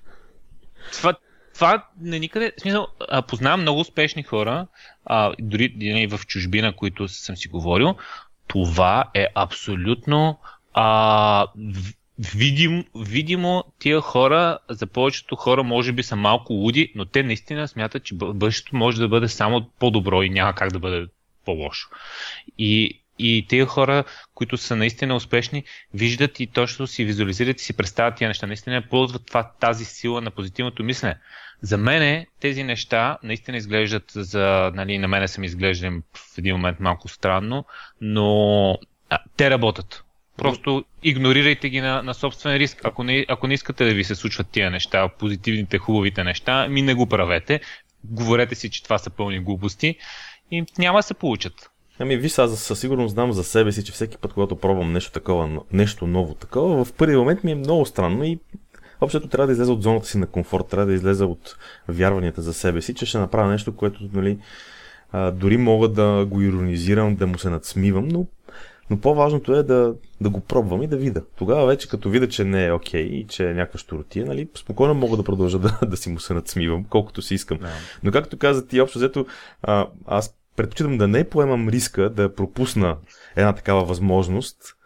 Това, 0.92 1.14
това 1.54 1.84
не 2.00 2.18
никъде. 2.18 2.52
В 2.58 2.60
смисъл, 2.60 2.86
а, 3.08 3.22
познавам 3.22 3.60
много 3.60 3.80
успешни 3.80 4.22
хора, 4.22 4.66
а, 5.04 5.32
дори 5.38 5.64
и 5.80 6.06
в 6.06 6.20
чужбина, 6.26 6.76
които 6.76 7.08
съм 7.08 7.36
си 7.36 7.48
говорил. 7.48 7.96
Това 8.46 9.04
е 9.14 9.26
абсолютно 9.34 10.38
а, 10.74 11.46
видим, 12.34 12.84
видимо 12.94 13.64
тия 13.78 14.00
хора, 14.00 14.58
за 14.68 14.86
повечето 14.86 15.36
хора 15.36 15.62
може 15.62 15.92
би 15.92 16.02
са 16.02 16.16
малко 16.16 16.52
луди, 16.52 16.92
но 16.94 17.04
те 17.04 17.22
наистина 17.22 17.68
смятат, 17.68 18.04
че 18.04 18.14
бъдещето 18.14 18.76
може 18.76 19.00
да 19.00 19.08
бъде 19.08 19.28
само 19.28 19.70
по-добро 19.78 20.22
и 20.22 20.30
няма 20.30 20.54
как 20.54 20.72
да 20.72 20.78
бъде 20.78 21.06
по-лошо. 21.44 21.88
И, 22.58 23.00
и 23.18 23.46
тези 23.48 23.66
хора, 23.66 24.04
които 24.34 24.56
са 24.56 24.76
наистина 24.76 25.16
успешни, 25.16 25.64
виждат 25.94 26.40
и 26.40 26.46
точно 26.46 26.86
си 26.86 27.04
визуализират 27.04 27.60
и 27.60 27.64
си 27.64 27.76
представят 27.76 28.16
тия 28.16 28.28
неща. 28.28 28.46
Наистина 28.46 28.82
ползват 28.90 29.26
това, 29.26 29.50
тази 29.60 29.84
сила 29.84 30.20
на 30.20 30.30
позитивното 30.30 30.84
мислене. 30.84 31.18
За 31.62 31.76
мен 31.76 32.26
тези 32.40 32.62
неща 32.64 33.18
наистина 33.22 33.56
изглеждат 33.56 34.04
за, 34.14 34.72
нали, 34.74 34.98
на 34.98 35.08
мене 35.08 35.28
съм 35.28 35.44
изглеждам 35.44 36.02
в 36.14 36.38
един 36.38 36.54
момент 36.54 36.80
малко 36.80 37.08
странно, 37.08 37.64
но 38.00 38.78
а, 39.10 39.18
те 39.36 39.50
работят. 39.50 40.04
Просто 40.36 40.84
игнорирайте 41.02 41.68
ги 41.68 41.80
на, 41.80 42.02
на 42.02 42.14
собствен 42.14 42.56
риск. 42.56 42.84
Ако 42.84 43.04
не, 43.04 43.26
ако 43.28 43.46
не 43.46 43.54
искате 43.54 43.84
да 43.84 43.94
ви 43.94 44.04
се 44.04 44.14
случват 44.14 44.50
тия 44.50 44.70
неща, 44.70 45.08
позитивните, 45.08 45.78
хубавите 45.78 46.24
неща, 46.24 46.68
ми 46.68 46.82
не 46.82 46.94
го 46.94 47.06
правете. 47.06 47.60
Говорете 48.04 48.54
си, 48.54 48.70
че 48.70 48.82
това 48.82 48.98
са 48.98 49.10
пълни 49.10 49.40
глупости 49.40 49.96
и 50.50 50.64
няма 50.78 50.98
да 50.98 51.02
се 51.02 51.14
получат. 51.14 51.70
Ами 51.98 52.16
виж, 52.16 52.38
аз 52.38 52.58
със 52.58 52.80
сигурност 52.80 53.12
знам 53.12 53.32
за 53.32 53.44
себе 53.44 53.72
си, 53.72 53.84
че 53.84 53.92
всеки 53.92 54.18
път, 54.18 54.32
когато 54.32 54.56
пробвам 54.56 54.92
нещо 54.92 55.12
такова, 55.12 55.60
нещо 55.72 56.06
ново 56.06 56.34
такова, 56.34 56.84
в 56.84 56.92
първи 56.92 57.16
момент 57.16 57.44
ми 57.44 57.52
е 57.52 57.54
много 57.54 57.86
странно 57.86 58.24
и 58.24 58.38
общото 59.00 59.28
трябва 59.28 59.46
да 59.46 59.52
излезе 59.52 59.72
от 59.72 59.82
зоната 59.82 60.06
си 60.06 60.18
на 60.18 60.26
комфорт, 60.26 60.68
трябва 60.68 60.86
да 60.86 60.92
излезе 60.92 61.24
от 61.24 61.56
вярванията 61.88 62.42
за 62.42 62.54
себе 62.54 62.82
си, 62.82 62.94
че 62.94 63.06
ще 63.06 63.18
направя 63.18 63.50
нещо, 63.50 63.76
което 63.76 64.08
нали, 64.12 64.38
а, 65.12 65.30
дори 65.30 65.56
мога 65.56 65.88
да 65.88 66.26
го 66.26 66.42
иронизирам, 66.42 67.16
да 67.16 67.26
му 67.26 67.38
се 67.38 67.50
надсмивам, 67.50 68.08
но, 68.08 68.26
но 68.90 69.00
по-важното 69.00 69.54
е 69.54 69.62
да, 69.62 69.94
да 70.20 70.30
го 70.30 70.40
пробвам 70.40 70.82
и 70.82 70.86
да 70.86 70.96
видя. 70.96 71.22
Тогава 71.36 71.66
вече 71.66 71.88
като 71.88 72.10
видя, 72.10 72.28
че 72.28 72.44
не 72.44 72.66
е 72.66 72.72
окей 72.72 73.04
okay, 73.04 73.10
и 73.10 73.26
че 73.26 73.50
е 73.50 73.54
някаква 73.54 73.78
штуротия, 73.78 74.26
нали, 74.26 74.48
спокойно 74.56 74.94
мога 74.94 75.16
да 75.16 75.22
продължа 75.22 75.58
да, 75.58 75.78
да 75.86 75.96
си 75.96 76.10
му 76.10 76.20
се 76.20 76.34
надсмивам, 76.34 76.84
колкото 76.84 77.22
си 77.22 77.34
искам. 77.34 77.58
Yeah. 77.58 77.68
Но 78.02 78.10
както 78.10 78.38
каза 78.38 78.66
ти, 78.66 78.80
общо 78.80 78.98
взето, 78.98 79.26
а, 79.62 79.86
аз 80.06 80.39
предпочитам 80.56 80.98
да 80.98 81.08
не 81.08 81.28
поемам 81.28 81.68
риска 81.68 82.10
да 82.10 82.34
пропусна 82.34 82.96
една 83.36 83.52
такава 83.52 83.84
възможност 83.84 84.76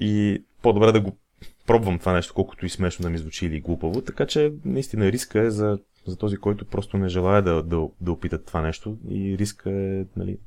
и 0.00 0.42
по-добре 0.62 0.92
да 0.92 1.00
го 1.00 1.16
пробвам 1.66 1.98
това 1.98 2.12
нещо, 2.12 2.34
колкото 2.34 2.66
и 2.66 2.70
смешно 2.70 3.02
да 3.02 3.10
ми 3.10 3.18
звучи 3.18 3.46
или 3.46 3.60
глупаво. 3.60 4.02
Така 4.02 4.26
че 4.26 4.52
наистина 4.64 5.12
риска 5.12 5.40
е 5.40 5.50
за, 5.50 5.78
за 6.06 6.16
този, 6.16 6.36
който 6.36 6.64
просто 6.64 6.96
не 6.96 7.08
желая 7.08 7.42
да, 7.42 7.62
да, 7.62 7.88
да 8.00 8.12
опита 8.12 8.44
това 8.44 8.60
нещо 8.60 8.96
и 9.10 9.38
риска 9.38 9.70
е, 9.70 10.04
нали, 10.16 10.38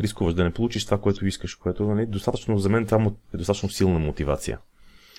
рискуваш 0.00 0.34
да 0.34 0.44
не 0.44 0.52
получиш 0.52 0.84
това, 0.84 1.00
което 1.00 1.26
искаш, 1.26 1.54
което 1.54 1.84
нали, 1.84 2.06
достатъчно, 2.06 2.58
за 2.58 2.68
мен 2.68 2.86
това 2.86 3.10
е 3.34 3.36
достатъчно 3.36 3.68
силна 3.68 3.98
мотивация. 3.98 4.58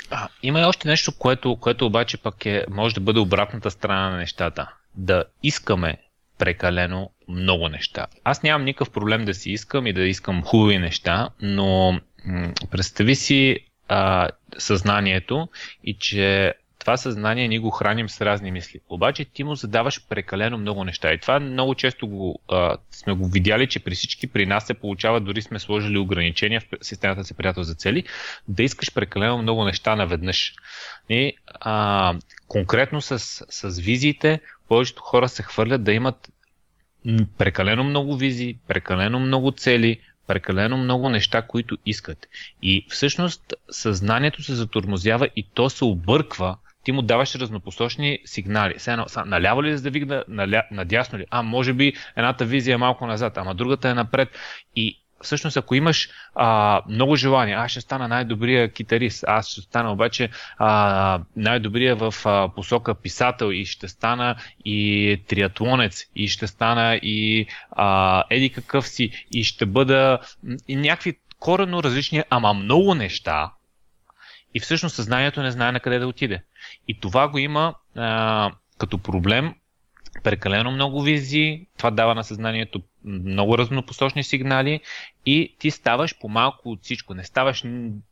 А, 0.09 0.29
има 0.43 0.59
и 0.59 0.63
още 0.63 0.87
нещо, 0.87 1.17
което, 1.17 1.55
което 1.55 1.85
обаче 1.85 2.17
пък 2.17 2.45
е, 2.45 2.65
може 2.69 2.95
да 2.95 3.01
бъде 3.01 3.19
обратната 3.19 3.71
страна 3.71 4.09
на 4.09 4.17
нещата. 4.17 4.73
Да 4.95 5.23
искаме 5.43 5.97
прекалено 6.37 7.11
много 7.27 7.69
неща. 7.69 8.07
Аз 8.23 8.43
нямам 8.43 8.65
никакъв 8.65 8.89
проблем 8.89 9.25
да 9.25 9.33
си 9.33 9.51
искам 9.51 9.87
и 9.87 9.93
да 9.93 10.01
искам 10.01 10.43
хубави 10.43 10.77
неща, 10.77 11.29
но 11.41 11.99
представи 12.71 13.15
си 13.15 13.59
а, 13.87 14.29
съзнанието 14.57 15.47
и 15.83 15.93
че 15.93 16.53
това 16.85 16.97
съзнание 16.97 17.47
ние 17.47 17.59
го 17.59 17.69
храним 17.69 18.09
с 18.09 18.21
разни 18.21 18.51
мисли. 18.51 18.79
Обаче 18.89 19.25
ти 19.25 19.43
му 19.43 19.55
задаваш 19.55 20.07
прекалено 20.09 20.57
много 20.57 20.83
неща. 20.83 21.13
И 21.13 21.19
това 21.19 21.39
много 21.39 21.75
често 21.75 22.07
го, 22.07 22.39
а, 22.47 22.77
сме 22.91 23.13
го 23.13 23.27
видяли, 23.27 23.67
че 23.67 23.79
при 23.79 23.95
всички 23.95 24.27
при 24.27 24.45
нас 24.45 24.65
се 24.65 24.73
получава, 24.73 25.21
дори 25.21 25.41
сме 25.41 25.59
сложили 25.59 25.97
ограничения 25.97 26.61
в 26.61 26.65
системата 26.81 27.23
си 27.23 27.33
приятел 27.33 27.63
за 27.63 27.75
цели, 27.75 28.03
да 28.47 28.63
искаш 28.63 28.93
прекалено 28.93 29.37
много 29.37 29.65
неща 29.65 29.95
наведнъж. 29.95 30.53
И, 31.09 31.33
а, 31.47 32.13
конкретно 32.47 33.01
с, 33.01 33.19
с 33.49 33.79
визиите, 33.79 34.39
повечето 34.67 35.01
хора 35.01 35.29
се 35.29 35.43
хвърлят 35.43 35.83
да 35.83 35.93
имат 35.93 36.31
прекалено 37.37 37.83
много 37.83 38.15
визии, 38.17 38.57
прекалено 38.67 39.19
много 39.19 39.51
цели, 39.51 39.99
прекалено 40.27 40.77
много 40.77 41.09
неща, 41.09 41.41
които 41.41 41.77
искат. 41.85 42.27
И 42.61 42.85
всъщност 42.89 43.53
съзнанието 43.69 44.43
се 44.43 44.55
затормозява 44.55 45.29
и 45.35 45.47
то 45.53 45.69
се 45.69 45.85
обърква 45.85 46.57
ти 46.85 46.91
му 46.91 47.01
даваш 47.01 47.35
разнопосочни 47.35 48.19
сигнали. 48.25 48.73
Сега, 48.77 49.05
наляво 49.25 49.63
ли 49.63 49.77
за 49.77 49.83
да 49.83 49.89
вигна, 49.89 50.23
надясно 50.71 51.19
ли? 51.19 51.25
А, 51.29 51.43
може 51.43 51.73
би 51.73 51.93
едната 52.15 52.45
визия 52.45 52.73
е 52.73 52.77
малко 52.77 53.07
назад, 53.07 53.37
ама 53.37 53.55
другата 53.55 53.89
е 53.89 53.93
напред. 53.93 54.29
И 54.75 55.04
всъщност 55.25 55.57
ако 55.57 55.75
имаш 55.75 56.09
а, 56.35 56.81
много 56.89 57.15
желание, 57.15 57.55
аз 57.55 57.71
ще 57.71 57.81
стана 57.81 58.07
най-добрия 58.07 58.71
китарист, 58.71 59.23
аз 59.27 59.47
ще 59.47 59.61
стана 59.61 59.91
обаче 59.91 60.29
а, 60.57 61.19
най-добрия 61.35 61.95
в 61.95 62.13
а, 62.25 62.49
посока 62.55 62.95
писател 62.95 63.51
и 63.51 63.65
ще 63.65 63.87
стана 63.87 64.35
и 64.65 65.21
триатлонец 65.27 66.05
и 66.15 66.27
ще 66.27 66.47
стана 66.47 66.95
и 66.95 67.47
а, 67.71 68.23
еди 68.29 68.49
какъв 68.49 68.87
си 68.87 69.25
и 69.31 69.43
ще 69.43 69.65
бъда 69.65 70.19
и 70.67 70.75
някакви 70.75 71.17
корено 71.39 71.83
различни, 71.83 72.23
ама 72.29 72.53
много 72.53 72.95
неща 72.95 73.51
и 74.55 74.59
всъщност 74.59 74.95
съзнанието 74.95 75.41
не 75.41 75.51
знае 75.51 75.71
на 75.71 75.79
къде 75.79 75.99
да 75.99 76.07
отиде. 76.07 76.43
И 76.87 76.99
това 76.99 77.27
го 77.27 77.37
има 77.37 77.73
а, 77.95 78.51
като 78.77 78.97
проблем 78.97 79.53
прекалено 80.23 80.71
много 80.71 81.01
визии, 81.01 81.67
това 81.77 81.91
дава 81.91 82.15
на 82.15 82.23
съзнанието 82.23 82.81
много 83.05 83.57
разнопосочни 83.57 84.23
сигнали 84.23 84.79
и 85.25 85.55
ти 85.59 85.71
ставаш 85.71 86.19
по-малко 86.19 86.71
от 86.71 86.83
всичко. 86.83 87.13
Не 87.13 87.23
ставаш 87.23 87.63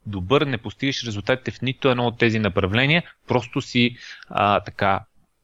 добър, 0.05 0.41
не 0.41 0.57
постигаш 0.57 1.03
резултатите 1.03 1.51
в 1.51 1.61
нито 1.61 1.89
едно 1.89 2.07
от 2.07 2.17
тези 2.17 2.39
направления, 2.39 3.03
просто 3.27 3.61
си 3.61 3.95
а, 4.29 4.59
така 4.59 4.99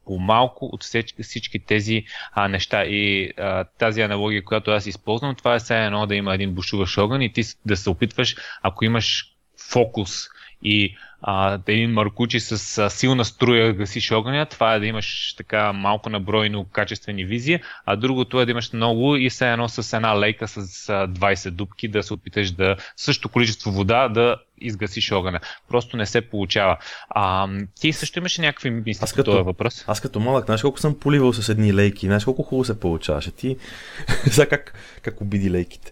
по-малко 0.06 0.66
от 0.66 0.84
всички, 0.84 1.24
всички 1.24 1.60
тези 1.60 2.04
а, 2.32 2.48
неща. 2.48 2.86
И 2.86 3.32
а, 3.38 3.64
тази 3.64 4.02
аналогия, 4.02 4.44
която 4.44 4.72
аз 4.72 4.86
използвам, 4.86 5.36
това 5.36 5.56
е 5.56 5.60
все 5.60 5.86
едно 5.86 6.06
да 6.06 6.16
има 6.16 6.34
един 6.34 6.54
бушуващ 6.54 6.98
огън 6.98 7.22
и 7.22 7.34
ти 7.34 7.42
да 7.66 7.78
се 7.78 7.90
опитваш, 7.90 8.36
ако 8.62 8.86
имаш 8.86 9.36
фокус 9.72 10.28
и 10.64 10.96
а, 11.22 11.60
един 11.68 11.92
маркучи 11.92 12.40
с 12.40 12.78
а, 12.78 12.90
силна 12.90 13.26
струя 13.26 13.74
гасиш 13.74 14.12
огъня, 14.12 14.46
това 14.46 14.74
е 14.74 14.80
да 14.80 14.86
имаш 14.86 15.34
така 15.38 15.74
малко 15.74 16.10
набройно 16.10 16.66
качествени 16.72 17.26
визии, 17.26 17.60
а 17.86 17.96
другото 17.96 18.42
е 18.42 18.46
да 18.46 18.52
имаш 18.52 18.74
много 18.74 19.16
и 19.16 19.30
все 19.30 19.52
едно 19.52 19.70
с 19.70 19.94
една 19.94 20.20
лейка 20.20 20.48
с 20.48 20.58
а, 20.90 21.08
20 21.08 21.50
дубки 21.50 21.88
да 21.88 22.04
се 22.04 22.14
опиташ 22.14 22.52
да 22.52 22.76
също 22.96 23.30
количество 23.30 23.72
вода 23.72 24.10
да 24.10 24.36
изгасиш 24.62 25.12
огъня. 25.12 25.40
Просто 25.70 25.98
не 25.98 26.06
се 26.06 26.22
получава. 26.22 26.78
А, 27.10 27.48
ти 27.80 27.94
също 27.94 28.20
имаш 28.20 28.38
някакви 28.38 28.70
мисли 28.70 29.04
аз 29.04 29.14
като, 29.14 29.32
този 29.32 29.44
въпрос? 29.44 29.86
Аз 29.88 30.02
като 30.02 30.20
малък, 30.20 30.46
знаеш 30.46 30.62
колко 30.62 30.80
съм 30.80 31.00
поливал 31.00 31.34
с 31.34 31.50
едни 31.50 31.74
лейки, 31.74 32.06
знаеш 32.06 32.26
колко 32.26 32.44
хубаво 32.44 32.66
се 32.66 32.80
получаваше. 32.80 33.32
Ти, 33.32 33.58
сега 34.32 34.46
как, 34.46 34.74
как 35.02 35.22
обиди 35.22 35.52
лейките. 35.52 35.92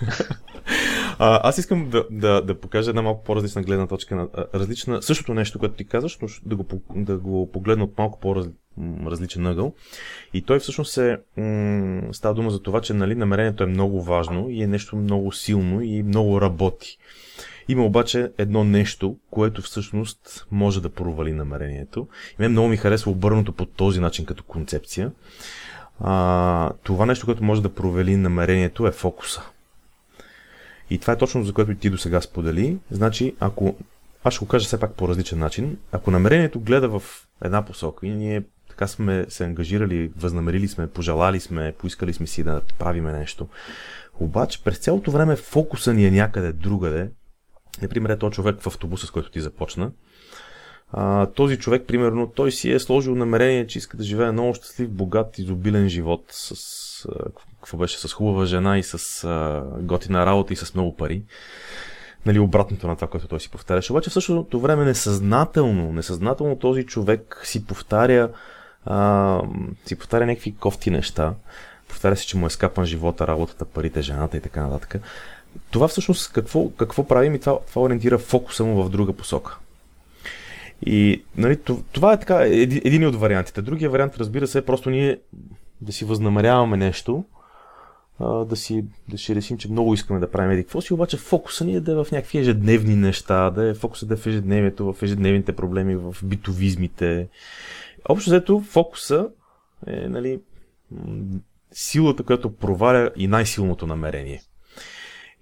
А, 1.18 1.48
аз 1.48 1.58
искам 1.58 1.90
да, 1.90 2.04
да, 2.10 2.42
да 2.42 2.60
покажа 2.60 2.90
една 2.90 3.02
малко 3.02 3.24
по-различна 3.24 3.62
гледна 3.62 3.86
точка 3.86 4.16
на 4.16 4.28
различна, 4.54 5.02
същото 5.02 5.34
нещо, 5.34 5.58
което 5.58 5.74
ти 5.74 5.84
казваш, 5.84 6.18
но 6.22 6.28
да 6.44 6.56
го, 6.56 6.64
да 6.94 7.16
го 7.16 7.52
погледна 7.52 7.84
от 7.84 7.98
малко 7.98 8.20
по-различен 8.20 9.46
ъгъл. 9.46 9.74
И 10.34 10.42
той 10.42 10.58
всъщност 10.58 10.98
е, 10.98 11.18
м- 11.36 12.02
става 12.12 12.34
дума 12.34 12.50
за 12.50 12.62
това, 12.62 12.80
че 12.80 12.94
нали, 12.94 13.14
намерението 13.14 13.62
е 13.62 13.66
много 13.66 14.02
важно 14.02 14.50
и 14.50 14.62
е 14.62 14.66
нещо 14.66 14.96
много 14.96 15.32
силно 15.32 15.82
и 15.82 16.02
много 16.02 16.40
работи. 16.40 16.98
Има 17.68 17.84
обаче 17.84 18.32
едно 18.38 18.64
нещо, 18.64 19.16
което 19.30 19.62
всъщност 19.62 20.46
може 20.50 20.82
да 20.82 20.88
провали 20.88 21.32
намерението. 21.32 22.08
И 22.32 22.34
мен 22.38 22.50
много 22.50 22.68
ми 22.68 22.76
харесва 22.76 23.10
обърнато 23.10 23.52
по 23.52 23.66
този 23.66 24.00
начин 24.00 24.24
като 24.24 24.44
концепция. 24.44 25.12
А, 26.00 26.72
това 26.82 27.06
нещо, 27.06 27.26
което 27.26 27.44
може 27.44 27.62
да 27.62 27.74
провали 27.74 28.16
намерението 28.16 28.86
е 28.86 28.92
фокуса. 28.92 29.42
И 30.90 30.98
това 30.98 31.12
е 31.12 31.18
точно 31.18 31.44
за 31.44 31.52
което 31.52 31.74
ти 31.74 31.90
до 31.90 31.98
сега 31.98 32.20
сподели. 32.20 32.78
Значи, 32.90 33.34
ако 33.40 33.76
аз 34.24 34.34
ще 34.34 34.44
го 34.44 34.48
кажа 34.48 34.66
все 34.66 34.80
пак 34.80 34.94
по 34.94 35.08
различен 35.08 35.38
начин, 35.38 35.78
ако 35.92 36.10
намерението 36.10 36.60
гледа 36.60 36.98
в 36.98 37.02
една 37.44 37.64
посока 37.64 38.06
и 38.06 38.10
ние 38.10 38.42
така 38.68 38.86
сме 38.86 39.26
се 39.28 39.44
ангажирали, 39.44 40.10
възнамерили 40.16 40.68
сме, 40.68 40.86
пожелали 40.86 41.40
сме, 41.40 41.74
поискали 41.78 42.12
сме 42.12 42.26
си 42.26 42.42
да 42.42 42.60
правиме 42.78 43.12
нещо, 43.12 43.48
обаче 44.20 44.64
през 44.64 44.78
цялото 44.78 45.10
време 45.10 45.36
фокуса 45.36 45.94
ни 45.94 46.06
е 46.06 46.10
някъде 46.10 46.52
другаде. 46.52 47.10
Например, 47.82 48.10
е 48.10 48.18
този 48.18 48.34
човек 48.34 48.60
в 48.60 48.66
автобуса, 48.66 49.06
с 49.06 49.10
който 49.10 49.30
ти 49.30 49.40
започна. 49.40 49.90
А, 50.92 51.26
този 51.26 51.58
човек, 51.58 51.86
примерно, 51.86 52.32
той 52.34 52.52
си 52.52 52.72
е 52.72 52.78
сложил 52.78 53.14
намерение, 53.14 53.66
че 53.66 53.78
иска 53.78 53.96
да 53.96 54.04
живее 54.04 54.32
много 54.32 54.54
щастлив, 54.54 54.90
богат, 54.90 55.38
изобилен 55.38 55.88
живот 55.88 56.24
с 56.28 56.54
какво 57.60 57.76
беше, 57.76 57.98
с 57.98 58.12
хубава 58.12 58.46
жена 58.46 58.78
и 58.78 58.82
с 58.82 59.24
а, 59.24 59.62
готина 59.80 60.26
работа 60.26 60.52
и 60.52 60.56
с 60.56 60.74
много 60.74 60.96
пари. 60.96 61.22
Нали, 62.26 62.38
обратното 62.38 62.86
на 62.86 62.96
това, 62.96 63.08
което 63.08 63.28
той 63.28 63.40
си 63.40 63.50
повтаряше. 63.50 63.92
Обаче 63.92 64.10
в 64.10 64.12
същото 64.12 64.60
време 64.60 64.84
несъзнателно, 64.84 65.92
несъзнателно 65.92 66.58
този 66.58 66.86
човек 66.86 67.40
си 67.44 67.66
повтаря, 67.66 68.30
а, 68.84 69.40
си 69.86 69.98
повтаря 69.98 70.26
някакви 70.26 70.54
кофти 70.54 70.90
неща. 70.90 71.34
Повтаря 71.88 72.16
се, 72.16 72.26
че 72.26 72.36
му 72.36 72.46
е 72.46 72.50
скапан 72.50 72.84
живота, 72.84 73.26
работата, 73.26 73.64
парите, 73.64 74.02
жената 74.02 74.36
и 74.36 74.40
така 74.40 74.66
нататък. 74.66 75.02
Това 75.70 75.88
всъщност 75.88 76.32
какво, 76.32 76.70
какво 76.70 77.08
правим 77.08 77.34
и 77.34 77.40
това, 77.40 77.58
това 77.68 77.82
ориентира 77.82 78.18
фокуса 78.18 78.64
му 78.64 78.82
в 78.82 78.90
друга 78.90 79.12
посока. 79.12 79.58
И 80.86 81.22
нали, 81.36 81.58
това 81.92 82.12
е 82.12 82.20
така 82.20 82.42
един, 82.44 83.06
от 83.06 83.16
вариантите. 83.16 83.62
Другия 83.62 83.90
вариант, 83.90 84.16
разбира 84.16 84.46
се, 84.46 84.58
е 84.58 84.64
просто 84.64 84.90
ние 84.90 85.18
да 85.80 85.92
си 85.92 86.04
възнамеряваме 86.04 86.76
нещо, 86.76 87.24
да 88.20 88.56
си, 88.56 88.84
да 89.08 89.18
си 89.18 89.34
решим, 89.34 89.58
че 89.58 89.70
много 89.70 89.94
искаме 89.94 90.20
да 90.20 90.30
правим 90.30 90.50
еди 90.50 90.62
какво 90.62 90.80
си, 90.80 90.94
обаче 90.94 91.16
фокуса 91.16 91.64
ни 91.64 91.74
е 91.74 91.80
да 91.80 91.92
е 91.92 91.94
в 91.94 92.06
някакви 92.12 92.38
ежедневни 92.38 92.96
неща, 92.96 93.50
да 93.50 93.68
е 93.68 93.74
фокуса 93.74 94.06
да 94.06 94.14
е 94.14 94.16
в 94.16 94.26
ежедневието, 94.26 94.92
в 94.92 95.02
ежедневните 95.02 95.56
проблеми, 95.56 95.96
в 95.96 96.16
битовизмите. 96.24 97.28
Общо 98.08 98.30
взето 98.30 98.60
фокуса 98.60 99.28
е 99.86 100.08
нали, 100.08 100.40
силата, 101.72 102.22
която 102.22 102.54
проваля 102.54 103.10
и 103.16 103.26
най-силното 103.26 103.86
намерение. 103.86 104.42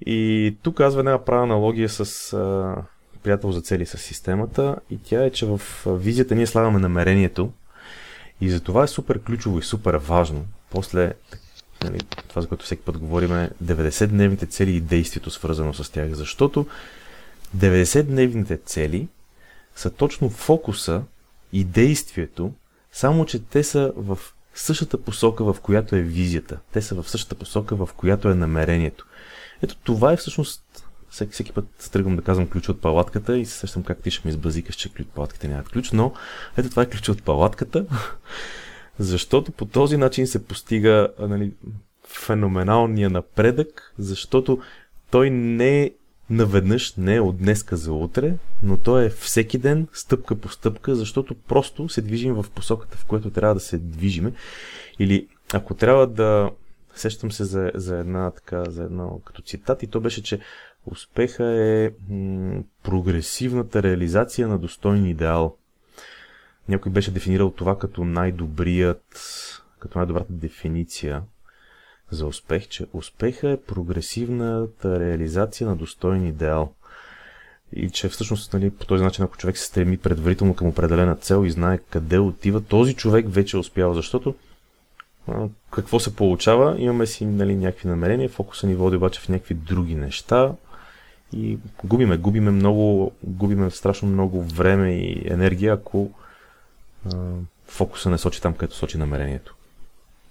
И 0.07 0.57
тук 0.63 0.77
казва 0.77 1.01
една 1.01 1.25
права 1.25 1.43
аналогия 1.43 1.89
с 1.89 2.33
а, 2.33 2.75
приятел 3.23 3.53
за 3.53 3.61
цели 3.61 3.87
с 3.87 3.99
системата 3.99 4.77
и 4.91 4.99
тя 4.99 5.25
е, 5.25 5.31
че 5.31 5.47
в 5.47 5.61
визията 5.87 6.35
ние 6.35 6.47
слагаме 6.47 6.79
намерението 6.79 7.53
и 8.45 8.51
за 8.51 8.61
това 8.61 8.85
е 8.85 8.89
супер 8.89 9.23
ключово 9.23 9.59
и 9.59 9.63
супер 9.63 9.95
важно 9.95 10.47
после 10.71 11.13
нали, 11.85 12.01
това, 12.29 12.43
за 12.43 12.49
което 12.49 12.65
всеки 12.65 12.83
път 12.83 12.99
говорим, 12.99 13.33
е 13.33 13.51
90-дневните 13.65 14.49
цели 14.49 14.77
и 14.77 14.81
действието 14.81 15.31
свързано 15.31 15.75
с 15.75 15.93
тях, 15.93 16.13
защото 16.13 16.67
90-дневните 17.57 18.65
цели 18.65 19.09
са 19.77 19.91
точно 19.91 20.31
фокуса 20.31 21.03
и 21.53 21.65
действието, 21.65 22.53
само 22.93 23.27
че 23.27 23.39
те 23.39 23.65
са 23.65 23.93
в 23.97 24.19
същата 24.55 25.03
посока, 25.03 25.45
в 25.45 25.61
която 25.61 25.97
е 25.97 26.03
визията. 26.03 26.59
Те 26.73 26.83
са 26.83 26.95
в 26.95 27.11
същата 27.11 27.35
посока, 27.35 27.77
в 27.77 27.89
която 27.97 28.29
е 28.29 28.35
намерението. 28.35 29.07
Ето 29.63 29.77
това 29.77 30.13
е 30.13 30.17
всъщност 30.17 30.74
всеки, 31.15 31.33
всеки 31.33 31.53
път 31.53 31.91
тръгвам 31.93 32.17
да 32.17 32.23
казвам 32.23 32.49
ключ 32.49 32.69
от 32.69 32.81
палатката 32.81 33.39
и 33.39 33.47
се 33.47 33.59
сещам 33.59 33.83
как 33.83 34.03
ти 34.03 34.11
ще 34.11 34.29
ми 34.29 34.31
избазикаш, 34.31 34.75
че 34.75 34.93
ключ, 34.93 35.07
палатките 35.07 35.49
нямат 35.49 35.69
ключ, 35.69 35.93
но 35.93 36.13
ето 36.57 36.71
това 36.71 36.83
е 36.83 36.91
ключ 36.91 37.09
от 37.09 37.23
палатката. 37.23 37.87
Защото 38.99 39.53
по 39.53 39.65
този 39.65 39.97
начин 39.97 40.27
се 40.27 40.45
постига 40.45 41.09
нали, 41.19 41.53
феноменалния 42.09 43.11
напредък, 43.11 43.95
защото 43.99 44.59
той 45.11 45.31
не 45.31 45.83
е 45.83 45.91
наведнъж, 46.31 46.95
не 46.97 47.15
е 47.15 47.21
от 47.21 47.39
днеска 47.39 47.77
за 47.77 47.93
утре, 47.93 48.35
но 48.63 48.77
той 48.77 49.05
е 49.05 49.11
всеки 49.11 49.59
ден, 49.59 49.89
стъпка 49.93 50.37
по 50.37 50.49
стъпка, 50.49 50.95
защото 50.95 51.35
просто 51.35 51.89
се 51.89 52.03
движим 52.03 52.35
в 52.35 52.47
посоката, 52.55 52.97
в 52.97 53.05
която 53.05 53.31
трябва 53.31 53.55
да 53.55 53.61
се 53.61 53.79
движиме. 53.79 54.33
Или 54.99 55.29
ако 55.53 55.75
трябва 55.75 56.07
да 56.07 56.51
сещам 56.95 57.33
се 57.33 57.45
за, 57.45 57.71
за 57.75 57.99
една 57.99 58.31
така, 58.31 58.65
за 58.71 58.83
едно 58.83 59.21
като 59.25 59.43
цитат 59.43 59.83
и 59.83 59.87
то 59.87 60.01
беше, 60.01 60.23
че 60.23 60.41
успеха 60.87 61.45
е 61.45 61.91
м- 62.09 62.63
прогресивната 62.83 63.83
реализация 63.83 64.49
на 64.49 64.59
достойни 64.59 65.11
идеал. 65.11 65.57
Някой 66.69 66.93
беше 66.93 67.11
дефинирал 67.11 67.51
това 67.51 67.79
като 67.79 68.05
най-добрият, 68.05 69.05
като 69.79 69.99
най-добрата 69.99 70.33
дефиниция 70.33 71.23
за 72.11 72.27
успех, 72.27 72.69
че 72.69 72.87
успеха 72.93 73.51
е 73.51 73.61
прогресивната 73.61 75.01
реализация 75.01 75.67
на 75.67 75.77
достоен 75.77 76.27
идеал. 76.27 76.75
И 77.73 77.91
че 77.91 78.09
всъщност 78.09 78.53
нали, 78.53 78.71
по 78.71 78.87
този 78.87 79.05
начин, 79.05 79.25
ако 79.25 79.37
човек 79.37 79.59
се 79.59 79.65
стреми 79.65 79.97
предварително 79.97 80.55
към 80.55 80.69
определена 80.69 81.17
цел 81.17 81.45
и 81.47 81.51
знае 81.51 81.79
къде 81.79 82.19
отива, 82.19 82.65
този 82.65 82.95
човек 82.95 83.27
вече 83.29 83.57
е 83.57 83.61
успял, 83.61 83.95
защото 83.95 84.35
какво 85.71 86.01
се 86.01 86.17
получава? 86.17 86.81
Имаме 86.81 87.07
си 87.07 87.25
нали, 87.25 87.57
някакви 87.57 87.89
намерения, 87.89 88.29
фокуса 88.29 88.67
ни 88.67 88.75
води 88.75 88.97
обаче 88.97 89.21
в 89.21 89.29
някакви 89.29 89.55
други 89.55 89.95
неща 89.95 90.53
и 91.37 91.59
губиме, 91.85 92.17
губиме 92.17 92.51
много, 92.51 93.13
губиме 93.25 93.71
страшно 93.71 94.09
много 94.09 94.43
време 94.43 94.91
и 94.91 95.23
енергия, 95.27 95.75
ако 95.75 96.11
фокуса 97.69 98.11
не 98.11 98.19
сочи 98.19 98.41
там, 98.41 98.55
където 98.55 98.77
сочи 98.77 98.99
намерението. 98.99 99.55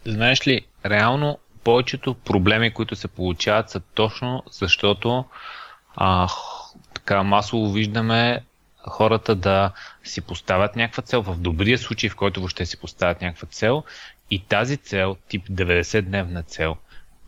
Знаеш 0.06 0.48
ли, 0.48 0.62
реално 0.86 1.38
повечето 1.64 2.14
проблеми, 2.14 2.74
които 2.74 2.96
се 2.96 3.08
получават, 3.08 3.70
са 3.70 3.80
точно 3.80 4.44
защото 4.52 5.26
а, 5.96 6.30
така 6.94 7.24
масово 7.24 7.72
виждаме 7.72 8.44
хората 8.88 9.36
да 9.36 9.72
си 10.04 10.22
поставят 10.22 10.76
някаква 10.76 11.04
цел, 11.04 11.22
в 11.22 11.38
добрия 11.38 11.78
случай, 11.78 12.10
в 12.10 12.16
който 12.16 12.40
въобще 12.40 12.66
си 12.66 12.80
поставят 12.80 13.22
някаква 13.22 13.48
цел 13.48 13.84
и 14.32 14.40
тази 14.40 14.78
цел, 14.78 15.18
тип 15.28 15.48
90-дневна 15.48 16.46
цел, 16.46 16.76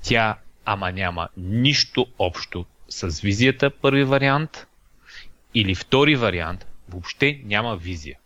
тя 0.04 0.36
ама 0.66 0.92
няма 0.92 1.28
нищо 1.38 2.08
общо 2.20 2.66
с 2.90 3.22
визията, 3.22 3.70
първи 3.70 4.04
вариант, 4.04 4.68
или 5.54 5.76
втори 5.76 6.16
вариант, 6.16 6.66
въобще 6.90 7.42
няма 7.44 7.76
визия. 7.76 8.18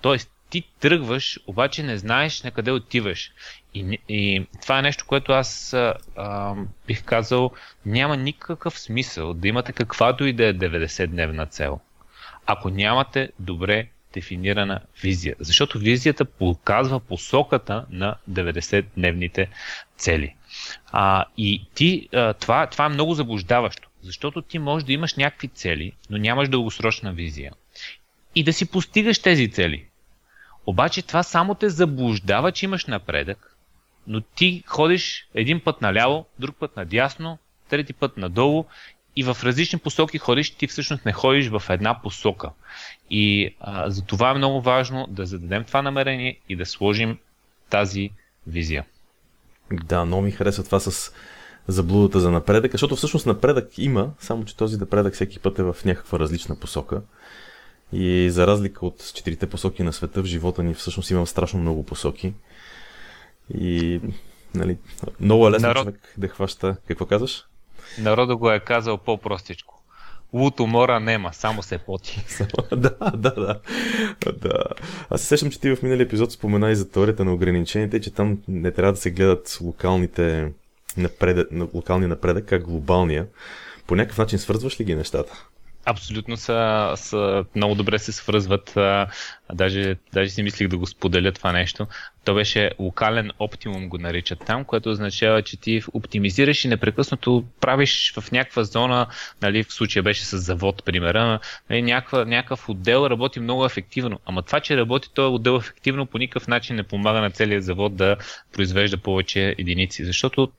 Тоест, 0.00 0.30
ти 0.50 0.62
тръгваш, 0.80 1.40
обаче 1.46 1.82
не 1.82 1.98
знаеш 1.98 2.42
на 2.42 2.50
къде 2.50 2.70
отиваш. 2.70 3.32
И, 3.74 3.98
и 4.08 4.46
това 4.62 4.78
е 4.78 4.82
нещо, 4.82 5.04
което 5.06 5.32
аз 5.32 5.74
а, 6.16 6.54
бих 6.86 7.04
казал, 7.04 7.50
няма 7.86 8.16
никакъв 8.16 8.78
смисъл 8.78 9.34
да 9.34 9.48
имате 9.48 9.72
каквато 9.72 10.24
и 10.24 10.32
да 10.32 10.46
е 10.46 10.54
90-дневна 10.54 11.50
цел. 11.50 11.80
Ако 12.46 12.70
нямате 12.70 13.30
добре 13.38 13.88
дефинирана 14.14 14.80
визия. 15.02 15.36
Защото 15.40 15.78
визията 15.78 16.24
показва 16.24 17.00
посоката 17.00 17.86
на 17.90 18.16
90-дневните 18.30 19.46
цели. 19.96 20.34
А, 20.92 21.24
и 21.36 21.66
ти, 21.74 22.08
а, 22.14 22.34
това, 22.34 22.66
това 22.66 22.84
е 22.84 22.88
много 22.88 23.14
заблуждаващо, 23.14 23.85
защото 24.06 24.42
ти 24.42 24.58
можеш 24.58 24.86
да 24.86 24.92
имаш 24.92 25.14
някакви 25.14 25.48
цели, 25.48 25.92
но 26.10 26.18
нямаш 26.18 26.48
дългосрочна 26.48 27.12
визия. 27.12 27.52
И 28.34 28.44
да 28.44 28.52
си 28.52 28.70
постигаш 28.70 29.18
тези 29.18 29.50
цели. 29.50 29.86
Обаче 30.66 31.02
това 31.02 31.22
само 31.22 31.54
те 31.54 31.68
заблуждава, 31.68 32.52
че 32.52 32.64
имаш 32.64 32.86
напредък, 32.86 33.56
но 34.06 34.20
ти 34.20 34.62
ходиш 34.66 35.28
един 35.34 35.60
път 35.60 35.82
наляво, 35.82 36.26
друг 36.38 36.56
път 36.56 36.76
надясно, 36.76 37.38
трети 37.68 37.92
път 37.92 38.16
надолу 38.16 38.64
и 39.16 39.22
в 39.22 39.36
различни 39.42 39.78
посоки 39.78 40.18
ходиш, 40.18 40.50
ти 40.50 40.66
всъщност 40.66 41.06
не 41.06 41.12
ходиш 41.12 41.48
в 41.48 41.62
една 41.70 42.02
посока. 42.02 42.50
И 43.10 43.54
а, 43.60 43.90
за 43.90 44.04
това 44.04 44.30
е 44.30 44.34
много 44.34 44.60
важно 44.60 45.06
да 45.10 45.26
зададем 45.26 45.64
това 45.64 45.82
намерение 45.82 46.38
и 46.48 46.56
да 46.56 46.66
сложим 46.66 47.18
тази 47.70 48.10
визия. 48.46 48.84
Да, 49.72 50.04
много 50.04 50.22
ми 50.22 50.30
харесва 50.30 50.64
това 50.64 50.80
с 50.80 51.12
заблудата 51.68 52.20
за 52.20 52.30
напредък, 52.30 52.72
защото 52.72 52.96
всъщност 52.96 53.26
напредък 53.26 53.78
има, 53.78 54.10
само 54.20 54.44
че 54.44 54.56
този 54.56 54.76
напредък 54.76 55.14
всеки 55.14 55.38
път 55.38 55.58
е 55.58 55.62
в 55.62 55.76
някаква 55.84 56.18
различна 56.18 56.56
посока. 56.56 57.02
И 57.92 58.30
за 58.30 58.46
разлика 58.46 58.86
от 58.86 59.12
четирите 59.14 59.46
посоки 59.46 59.82
на 59.82 59.92
света, 59.92 60.22
в 60.22 60.26
живота 60.26 60.62
ни 60.62 60.74
всъщност 60.74 61.10
имам 61.10 61.26
страшно 61.26 61.60
много 61.60 61.82
посоки. 61.82 62.34
И 63.54 64.00
нали, 64.54 64.78
много 65.20 65.48
е 65.48 65.50
лесно 65.50 65.68
Народ... 65.68 65.84
човек 65.84 66.14
да 66.18 66.28
хваща. 66.28 66.76
Какво 66.88 67.06
казваш? 67.06 67.44
Народа 67.98 68.36
го 68.36 68.50
е 68.50 68.60
казал 68.60 68.98
по-простичко. 68.98 69.82
Лут 70.32 70.60
умора 70.60 71.00
нема, 71.00 71.30
само 71.32 71.62
се 71.62 71.78
поти. 71.78 72.24
да, 72.70 72.96
да, 73.16 73.34
да, 73.34 73.60
да. 74.32 74.64
Аз 75.10 75.20
се 75.20 75.26
сещам, 75.26 75.50
че 75.50 75.60
ти 75.60 75.76
в 75.76 75.82
миналия 75.82 76.04
епизод 76.04 76.32
спомена 76.32 76.70
и 76.70 76.76
за 76.76 76.90
теорията 76.90 77.24
на 77.24 77.34
ограничените, 77.34 78.00
че 78.00 78.10
там 78.10 78.38
не 78.48 78.70
трябва 78.70 78.92
да 78.92 78.98
се 78.98 79.10
гледат 79.10 79.58
локалните 79.62 80.52
напредък, 80.96 81.48
локалния 81.74 82.08
напредък, 82.08 82.44
как 82.44 82.62
глобалния. 82.62 83.26
По 83.86 83.96
някакъв 83.96 84.18
начин 84.18 84.38
свързваш 84.38 84.80
ли 84.80 84.84
ги 84.84 84.94
нещата? 84.94 85.46
Абсолютно 85.88 86.36
са, 86.36 86.92
са 86.96 87.44
много 87.54 87.74
добре 87.74 87.98
се 87.98 88.12
свързват. 88.12 88.78
Даже, 89.52 89.96
даже 90.12 90.30
си 90.30 90.42
мислих 90.42 90.68
да 90.68 90.78
го 90.78 90.86
споделя 90.86 91.32
това 91.32 91.52
нещо. 91.52 91.86
То 92.24 92.34
беше 92.34 92.70
локален 92.78 93.30
оптимум 93.38 93.88
го 93.88 93.98
наричат 93.98 94.38
там, 94.46 94.64
което 94.64 94.90
означава, 94.90 95.42
че 95.42 95.60
ти 95.60 95.82
оптимизираш 95.92 96.64
и 96.64 96.68
непрекъснато 96.68 97.44
правиш 97.60 98.12
в 98.16 98.32
някаква 98.32 98.64
зона, 98.64 99.06
нали, 99.42 99.62
в 99.62 99.72
случая 99.72 100.02
беше 100.02 100.24
с 100.24 100.38
завод, 100.38 100.84
примера, 100.84 101.40
нали, 101.70 101.82
някаква, 101.82 102.24
някакъв 102.24 102.68
отдел 102.68 103.06
работи 103.10 103.40
много 103.40 103.64
ефективно. 103.64 104.20
Ама 104.26 104.42
това, 104.42 104.60
че 104.60 104.76
работи 104.76 105.10
този 105.14 105.34
отдел 105.34 105.56
ефективно, 105.56 106.06
по 106.06 106.18
никакъв 106.18 106.48
начин 106.48 106.76
не 106.76 106.82
помага 106.82 107.20
на 107.20 107.30
целият 107.30 107.64
завод 107.64 107.96
да 107.96 108.16
произвежда 108.52 108.96
повече 108.96 109.54
единици. 109.58 110.04
Защото 110.04 110.52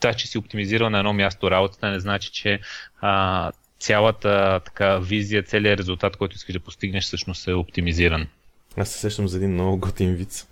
това, 0.00 0.14
че 0.14 0.26
си 0.26 0.38
оптимизирал 0.38 0.90
на 0.90 0.98
едно 0.98 1.12
място 1.12 1.50
работата, 1.50 1.90
не 1.90 2.00
значи, 2.00 2.32
че 2.32 2.60
а, 3.00 3.52
цялата 3.80 4.60
така 4.64 4.98
визия, 4.98 5.42
целият 5.42 5.80
резултат, 5.80 6.16
който 6.16 6.36
искаш 6.36 6.52
да 6.52 6.60
постигнеш, 6.60 7.04
всъщност 7.04 7.48
е 7.48 7.52
оптимизиран. 7.52 8.26
Аз 8.76 8.88
се 8.88 8.98
сещам 8.98 9.28
за 9.28 9.36
един 9.36 9.52
много 9.52 9.78
готин 9.78 10.14
виц. 10.14 10.46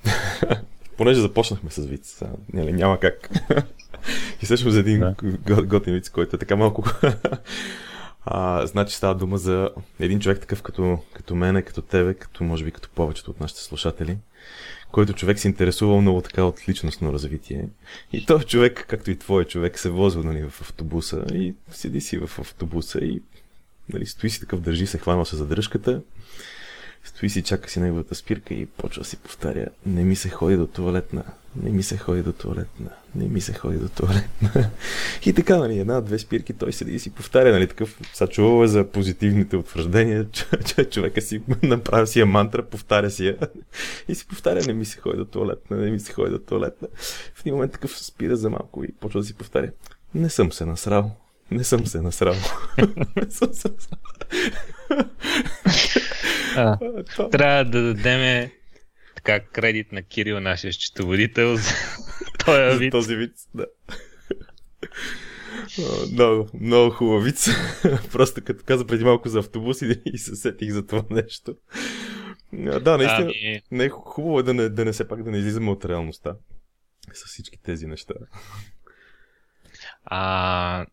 Понеже 0.96 1.20
започнахме 1.20 1.70
с 1.70 1.86
виц, 1.86 2.22
няма, 2.52 2.70
няма 2.70 3.00
как. 3.00 3.30
И 4.42 4.46
сещам 4.46 4.70
за 4.70 4.80
един 4.80 5.00
да. 5.00 5.62
готин 5.62 5.94
виц, 5.94 6.08
който 6.08 6.36
е 6.36 6.38
така 6.38 6.56
малко... 6.56 6.84
а, 8.24 8.66
значи 8.66 8.96
става 8.96 9.14
дума 9.14 9.38
за 9.38 9.70
един 10.00 10.20
човек 10.20 10.40
такъв 10.40 10.62
като, 10.62 10.98
като 11.14 11.34
мене, 11.34 11.62
като 11.62 11.82
тебе, 11.82 12.14
като 12.14 12.44
може 12.44 12.64
би 12.64 12.70
като 12.70 12.88
повечето 12.94 13.30
от 13.30 13.40
нашите 13.40 13.60
слушатели, 13.60 14.16
който 14.92 15.12
човек 15.12 15.38
се 15.38 15.48
интересува 15.48 16.00
много 16.00 16.20
така 16.20 16.44
от 16.44 16.68
личностно 16.68 17.12
развитие. 17.12 17.68
И 18.12 18.26
този 18.26 18.44
човек, 18.44 18.84
както 18.88 19.10
и 19.10 19.18
твой 19.18 19.44
човек, 19.44 19.78
се 19.78 19.90
возва 19.90 20.24
нали, 20.24 20.42
в 20.50 20.60
автобуса 20.60 21.24
и 21.34 21.54
седи 21.70 22.00
си 22.00 22.18
в 22.18 22.38
автобуса 22.38 22.98
и 22.98 23.22
нали, 23.92 24.06
стои 24.06 24.30
си 24.30 24.40
такъв, 24.40 24.60
държи 24.60 24.86
се, 24.86 24.98
хванал 24.98 25.24
се 25.24 25.36
за 25.36 25.46
дръжката 25.46 26.02
Стои 27.04 27.30
си, 27.30 27.42
чака 27.42 27.70
си 27.70 27.80
неговата 27.80 28.14
спирка 28.14 28.54
и 28.54 28.66
почва 28.66 29.04
си 29.04 29.16
повтаря 29.16 29.66
Не 29.86 30.04
ми 30.04 30.16
се 30.16 30.28
ходи 30.28 30.56
до 30.56 30.66
туалетна, 30.66 31.24
не 31.62 31.70
ми 31.70 31.82
се 31.82 31.96
ходи 31.96 32.22
до 32.22 32.32
туалетна, 32.32 32.90
не 33.14 33.28
ми 33.28 33.40
се 33.40 33.52
ходи 33.52 33.78
до 33.78 33.88
туалетна. 33.88 34.70
И 35.26 35.32
така, 35.32 35.56
нали, 35.56 35.78
една-две 35.78 36.18
спирки, 36.18 36.52
той 36.52 36.72
седи 36.72 36.92
и 36.94 36.98
си 36.98 37.10
повтаря, 37.10 37.52
нали, 37.52 37.68
такъв, 37.68 37.98
са 38.12 38.26
чувал 38.26 38.66
за 38.66 38.84
позитивните 38.84 39.56
утвърждения, 39.56 40.26
че 40.66 40.84
човека 40.84 41.20
си 41.20 41.42
направи 41.62 42.06
си 42.06 42.20
я 42.20 42.26
мантра, 42.26 42.62
повтаря 42.62 43.10
си 43.10 43.26
я 43.26 43.36
и 44.08 44.14
си 44.14 44.26
повтаря, 44.26 44.60
не 44.66 44.72
ми 44.72 44.84
се 44.84 45.00
ходи 45.00 45.16
до 45.16 45.24
туалетна, 45.24 45.76
не 45.76 45.90
ми 45.90 46.00
се 46.00 46.12
ходи 46.12 46.30
до 46.30 46.38
туалетна. 46.38 46.88
В 47.34 47.40
един 47.40 47.54
момент 47.54 47.72
такъв 47.72 47.98
спира 47.98 48.36
за 48.36 48.50
малко 48.50 48.84
и 48.84 48.92
почва 48.92 49.20
да 49.20 49.26
си 49.26 49.34
повтаря. 49.34 49.70
Не 50.14 50.30
съм 50.30 50.52
се 50.52 50.64
насрал. 50.64 51.10
Не 51.50 51.64
съм 51.64 51.86
се 51.86 52.00
насрал. 52.00 52.34
не 53.16 53.30
съм 53.30 53.54
се 53.54 53.68
насрал. 53.68 53.98
Трябва 57.30 57.64
да 57.64 57.82
дадем 57.82 58.50
така 59.24 59.40
кредит 59.40 59.92
на 59.92 60.02
Кирил, 60.02 60.40
нашия 60.40 60.72
счетоводител, 60.72 61.56
за 61.56 61.72
този 62.44 62.78
вид. 62.78 62.92
Този 62.92 63.16
вид, 63.16 63.32
да. 63.54 63.66
Много, 66.12 66.48
много 66.60 66.90
хубав 66.90 67.24
вид. 67.24 67.36
Просто 68.12 68.44
като 68.44 68.64
каза 68.64 68.86
преди 68.86 69.04
малко 69.04 69.28
за 69.28 69.38
автобус 69.38 69.82
и 70.04 70.18
се 70.18 70.36
сетих 70.36 70.70
за 70.70 70.86
това 70.86 71.04
нещо. 71.10 71.56
Да, 72.52 72.96
наистина, 72.96 73.20
ами... 73.20 73.62
не 73.70 73.84
е 73.84 73.88
хубаво 73.88 74.40
е 74.40 74.42
да 74.42 74.54
не, 74.54 74.68
да 74.68 74.84
не 74.84 74.92
се 74.92 75.08
пак 75.08 75.22
да 75.22 75.30
не 75.30 75.38
излизаме 75.38 75.70
от 75.70 75.84
реалността 75.84 76.36
с 77.14 77.26
всички 77.26 77.62
тези 77.62 77.86
неща. 77.86 78.14
А, 80.04 80.86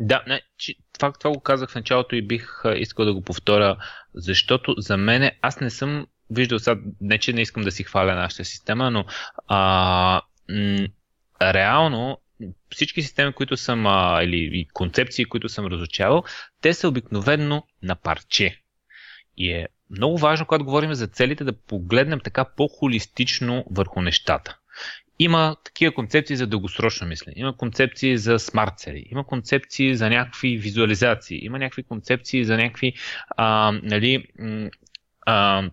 да, 0.00 0.24
не, 0.26 0.42
че, 0.58 0.74
това, 0.92 1.12
това 1.12 1.30
го 1.30 1.40
казах 1.40 1.70
в 1.70 1.74
началото 1.74 2.16
и 2.16 2.26
бих 2.26 2.62
искал 2.76 3.04
да 3.04 3.14
го 3.14 3.22
повторя, 3.22 3.76
защото 4.14 4.74
за 4.78 4.96
мен 4.96 5.30
аз 5.42 5.60
не 5.60 5.70
съм 5.70 6.06
виждал 6.30 6.58
сега, 6.58 6.80
не 7.00 7.18
че 7.18 7.32
не 7.32 7.40
искам 7.40 7.62
да 7.62 7.70
си 7.70 7.82
хваля 7.82 8.14
нашата 8.14 8.44
система, 8.44 8.90
но 8.90 9.04
а, 9.48 10.22
м- 10.48 10.86
реално 11.42 12.18
всички 12.70 13.02
системи, 13.02 13.32
които 13.32 13.56
съм, 13.56 13.86
а, 13.86 14.22
или 14.22 14.50
и 14.52 14.68
концепции, 14.72 15.24
които 15.24 15.48
съм 15.48 15.66
разучавал, 15.66 16.24
те 16.60 16.74
са 16.74 16.88
обикновенно 16.88 17.66
на 17.82 17.94
парче. 17.94 18.60
И 19.36 19.50
е 19.50 19.68
много 19.90 20.18
важно, 20.18 20.46
когато 20.46 20.64
говорим 20.64 20.94
за 20.94 21.06
целите, 21.06 21.44
да 21.44 21.60
погледнем 21.60 22.20
така 22.20 22.44
по-холистично 22.56 23.64
върху 23.70 24.02
нещата 24.02 24.60
има 25.20 25.56
такива 25.64 25.94
концепции 25.94 26.36
за 26.36 26.46
дългосрочно 26.46 27.06
мислене, 27.06 27.34
има 27.36 27.56
концепции 27.56 28.18
за 28.18 28.38
смарт 28.38 28.78
цели, 28.78 29.06
има 29.10 29.26
концепции 29.26 29.94
за 29.94 30.10
някакви 30.10 30.56
визуализации, 30.56 31.44
има 31.44 31.58
някакви 31.58 31.82
концепции 31.82 32.44
за 32.44 32.56
някакви 32.56 32.94
а, 33.36 33.72
нали, 33.82 34.24
а, 35.26 35.70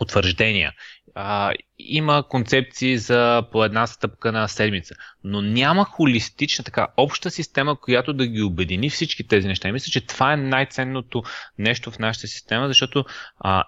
утвърждения. 0.00 0.72
А, 1.14 1.52
има 1.78 2.24
концепции 2.28 2.98
за 2.98 3.42
по 3.52 3.64
една 3.64 3.86
стъпка 3.86 4.32
на 4.32 4.48
седмица, 4.48 4.94
но 5.24 5.42
няма 5.42 5.84
холистична 5.84 6.64
така 6.64 6.88
обща 6.96 7.30
система, 7.30 7.80
която 7.80 8.12
да 8.12 8.26
ги 8.26 8.42
обедини 8.42 8.90
всички 8.90 9.28
тези 9.28 9.48
неща. 9.48 9.68
И 9.68 9.72
мисля, 9.72 9.90
че 9.90 10.06
това 10.06 10.32
е 10.32 10.36
най-ценното 10.36 11.22
нещо 11.58 11.90
в 11.90 11.98
нашата 11.98 12.26
система, 12.26 12.68
защото 12.68 13.04
а, 13.38 13.64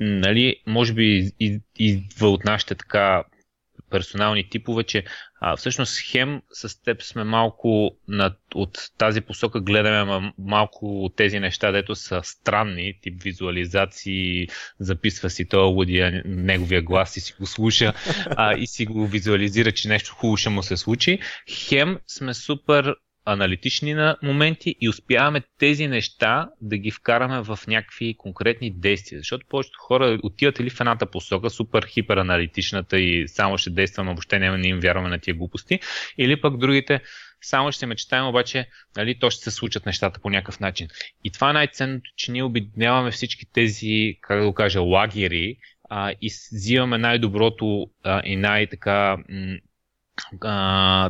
нали, 0.00 0.56
може 0.66 0.94
би 0.94 1.30
идва 1.78 2.28
от 2.28 2.44
нашите 2.44 2.74
така 2.74 3.24
персонални 3.94 4.48
типове, 4.48 4.84
че 4.84 5.04
а, 5.40 5.56
всъщност 5.56 6.00
хем 6.10 6.42
с 6.52 6.82
теб 6.82 7.02
сме 7.02 7.24
малко 7.24 7.96
над, 8.08 8.38
от 8.54 8.78
тази 8.98 9.20
посока 9.20 9.60
гледаме 9.60 10.32
малко 10.38 11.04
от 11.04 11.16
тези 11.16 11.40
неща, 11.40 11.72
дето 11.72 11.94
са 11.94 12.20
странни, 12.22 12.98
тип 13.02 13.22
визуализации, 13.22 14.48
записва 14.78 15.30
си 15.30 15.48
това 15.48 15.62
Лудия, 15.64 16.22
неговия 16.24 16.82
глас 16.82 17.16
и 17.16 17.20
си 17.20 17.34
го 17.40 17.46
слуша 17.46 17.92
а, 18.26 18.54
и 18.56 18.66
си 18.66 18.86
го 18.86 19.06
визуализира, 19.06 19.72
че 19.72 19.88
нещо 19.88 20.14
хубаво 20.14 20.36
ще 20.36 20.50
му 20.50 20.62
се 20.62 20.76
случи. 20.76 21.18
Хем 21.50 21.98
сме 22.06 22.34
супер 22.34 22.94
аналитични 23.24 23.94
на 23.94 24.16
моменти 24.22 24.74
и 24.80 24.88
успяваме 24.88 25.42
тези 25.58 25.86
неща 25.86 26.50
да 26.60 26.78
ги 26.78 26.90
вкараме 26.90 27.42
в 27.42 27.58
някакви 27.68 28.14
конкретни 28.18 28.70
действия. 28.70 29.18
Защото 29.18 29.46
повечето 29.48 29.78
хора 29.78 30.18
отиват 30.22 30.58
или 30.58 30.70
в 30.70 30.80
едната 30.80 31.06
посока, 31.06 31.50
супер 31.50 31.86
хипераналитичната 31.86 32.98
и 32.98 33.28
само 33.28 33.58
ще 33.58 33.70
действаме, 33.70 34.10
въобще 34.10 34.38
няма 34.38 34.58
да 34.58 34.68
им 34.68 34.80
вярваме 34.80 35.08
на 35.08 35.18
тия 35.18 35.34
глупости, 35.34 35.80
или 36.18 36.40
пък 36.40 36.56
другите 36.58 37.00
само 37.40 37.72
ще 37.72 37.86
мечтаем, 37.86 38.26
обаче 38.26 38.68
нали, 38.96 39.18
то 39.18 39.30
ще 39.30 39.44
се 39.44 39.50
случат 39.50 39.86
нещата 39.86 40.20
по 40.20 40.30
някакъв 40.30 40.60
начин. 40.60 40.88
И 41.24 41.30
това 41.30 41.50
е 41.50 41.52
най-ценното, 41.52 42.10
че 42.16 42.32
ние 42.32 42.42
обединяваме 42.42 43.10
всички 43.10 43.46
тези, 43.52 44.18
как 44.20 44.40
да 44.40 44.46
го 44.46 44.54
кажа, 44.54 44.80
лагери 44.80 45.56
а, 45.90 46.12
и 46.20 46.30
взимаме 46.52 46.98
най-доброто 46.98 47.86
а, 48.02 48.22
и 48.24 48.36
най-така 48.36 49.16
м- 49.28 49.56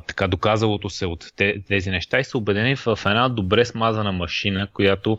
така 0.07 0.29
доказалото 0.29 0.91
се 0.91 1.07
от 1.07 1.25
тези 1.69 1.91
неща 1.91 2.21
и 2.21 2.25
са 2.25 2.39
убедени 2.39 2.77
в 2.77 2.99
една 3.07 3.29
добре 3.29 3.65
смазана 3.65 4.13
машина, 4.13 4.69
която 4.73 5.19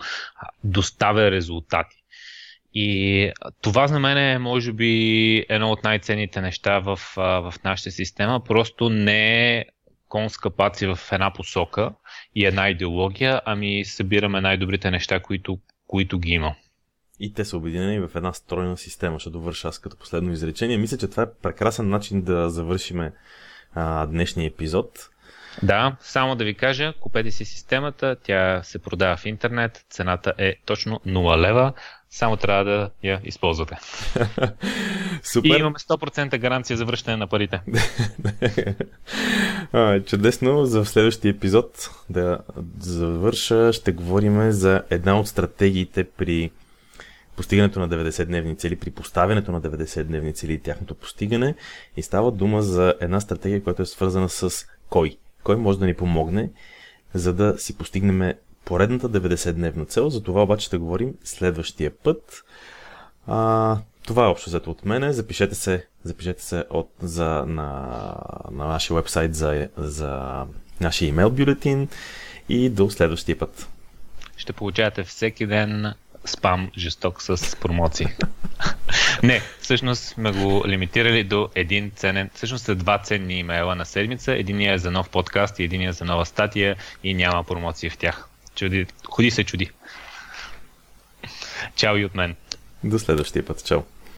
доставя 0.64 1.32
резултати. 1.32 1.96
И 2.74 3.32
това 3.62 3.88
за 3.88 4.00
мен 4.00 4.18
е, 4.18 4.40
може 4.40 4.74
би, 4.74 5.46
едно 5.50 5.72
от 5.72 5.84
най-ценните 5.84 6.42
неща 6.42 6.80
в, 6.80 7.00
в 7.16 7.54
нашата 7.64 7.92
система. 7.92 8.44
Просто 8.44 8.90
не 8.90 9.58
е 9.58 9.66
конска 10.08 10.50
паци 10.50 10.88
в 10.88 11.00
една 11.12 11.34
посока 11.34 11.92
и 12.36 12.46
една 12.46 12.70
идеология, 12.70 13.42
ами 13.46 13.86
събираме 13.86 14.42
най-добрите 14.42 14.92
неща, 14.92 15.20
които, 15.20 15.60
които 15.88 16.20
ги 16.20 16.32
има. 16.32 16.56
И 17.20 17.34
те 17.34 17.46
са 17.46 17.58
обединени 17.58 18.00
в 18.00 18.10
една 18.16 18.34
стройна 18.34 18.78
система. 18.78 19.20
Ще 19.20 19.30
довърша 19.30 19.68
аз 19.68 19.80
като 19.80 19.98
последно 19.98 20.32
изречение. 20.32 20.78
Мисля, 20.78 20.98
че 20.98 21.08
това 21.08 21.24
е 21.24 21.34
прекрасен 21.42 21.90
начин 21.90 22.22
да 22.22 22.50
завършиме 22.50 23.12
а, 23.76 24.06
днешния 24.06 24.48
епизод. 24.48 25.10
Да, 25.64 25.96
само 26.00 26.36
да 26.36 26.44
ви 26.44 26.54
кажа, 26.54 26.94
купете 27.00 27.32
си 27.32 27.46
системата, 27.46 28.16
тя 28.24 28.64
се 28.64 28.80
продава 28.80 29.18
в 29.18 29.26
интернет, 29.26 29.86
цената 29.90 30.34
е 30.38 30.56
точно 30.66 31.02
0 31.08 31.38
лева, 31.38 31.74
само 32.10 32.38
трябва 32.38 32.64
да 32.64 32.90
я 33.04 33.22
използвате. 33.24 33.78
Супер. 35.24 35.50
И 35.50 35.60
имаме 35.60 35.76
100% 35.76 36.38
гаранция 36.38 36.78
за 36.78 36.86
връщане 36.86 37.18
на 37.18 37.28
парите. 37.28 37.62
чудесно, 40.06 40.66
за 40.66 40.86
следващия 40.86 41.30
епизод 41.30 41.90
да 42.10 42.40
завърша, 42.80 43.74
ще 43.74 43.92
говорим 43.92 44.52
за 44.52 44.84
една 44.90 45.20
от 45.20 45.28
стратегиите 45.28 46.04
при 46.04 46.52
постигането 47.36 47.80
на 47.80 47.90
90-дневни 47.90 48.58
цели, 48.58 48.76
при 48.76 48.92
поставянето 48.92 49.52
на 49.52 49.62
90-дневни 49.62 50.36
цели 50.36 50.54
и 50.54 50.60
тяхното 50.60 50.96
постигане. 50.96 51.56
И 51.98 52.02
става 52.02 52.32
дума 52.32 52.62
за 52.62 52.94
една 53.02 53.20
стратегия, 53.20 53.64
която 53.64 53.82
е 53.82 53.86
свързана 53.86 54.30
с 54.30 54.66
кой. 54.90 55.18
Кой 55.44 55.56
може 55.56 55.80
да 55.80 55.86
ни 55.86 55.94
помогне, 55.94 56.50
за 57.14 57.34
да 57.34 57.56
си 57.58 57.78
постигнем 57.78 58.34
поредната 58.66 59.10
90-дневна 59.10 59.88
цел. 59.88 60.10
За 60.10 60.24
това 60.24 60.44
обаче 60.44 60.66
ще 60.66 60.78
говорим 60.78 61.14
следващия 61.24 61.92
път. 61.92 62.44
А, 63.28 63.78
това 64.06 64.26
е 64.26 64.28
общо 64.28 64.50
взето 64.50 64.72
от 64.72 64.86
мене. 64.86 65.14
Запишете 65.14 65.56
се, 65.56 65.88
запишете 66.04 66.44
се 66.44 66.66
от, 66.70 66.90
за, 67.02 67.46
на, 67.48 67.72
на 68.52 68.68
нашия 68.68 68.96
вебсайт 68.96 69.36
за, 69.36 69.70
за 69.78 70.44
нашия 70.82 71.10
имейл 71.10 71.30
бюлетин 71.30 71.88
и 72.50 72.70
до 72.70 72.90
следващия 72.90 73.40
път. 73.40 73.68
Ще 74.38 74.54
получавате 74.54 75.04
всеки 75.04 75.46
ден 75.46 75.94
спам 76.26 76.72
жесток 76.78 77.22
с 77.22 77.56
промоции. 77.56 78.08
Не, 79.24 79.42
всъщност 79.62 80.04
сме 80.04 80.32
го 80.32 80.64
лимитирали 80.68 81.24
до 81.24 81.50
един 81.56 81.92
ценен, 81.96 82.30
всъщност 82.34 82.66
са 82.66 82.76
два 82.76 82.98
ценни 82.98 83.40
имейла 83.40 83.76
на 83.76 83.86
седмица. 83.86 84.34
Единия 84.34 84.74
е 84.74 84.78
за 84.78 84.92
нов 84.92 85.10
подкаст 85.10 85.60
и 85.60 85.64
единия 85.64 85.90
е 85.90 85.94
за 85.94 86.06
нова 86.06 86.26
статия 86.26 86.76
и 87.04 87.14
няма 87.14 87.44
промоции 87.44 87.90
в 87.90 87.98
тях. 87.98 88.28
Чуди, 88.56 88.86
ходи 89.06 89.32
се 89.32 89.44
чуди. 89.44 89.70
Чао 91.76 91.98
и 91.98 92.06
от 92.06 92.16
мен. 92.16 92.36
До 92.84 93.00
следващия 93.00 93.46
път. 93.46 93.66
Чао. 93.66 93.82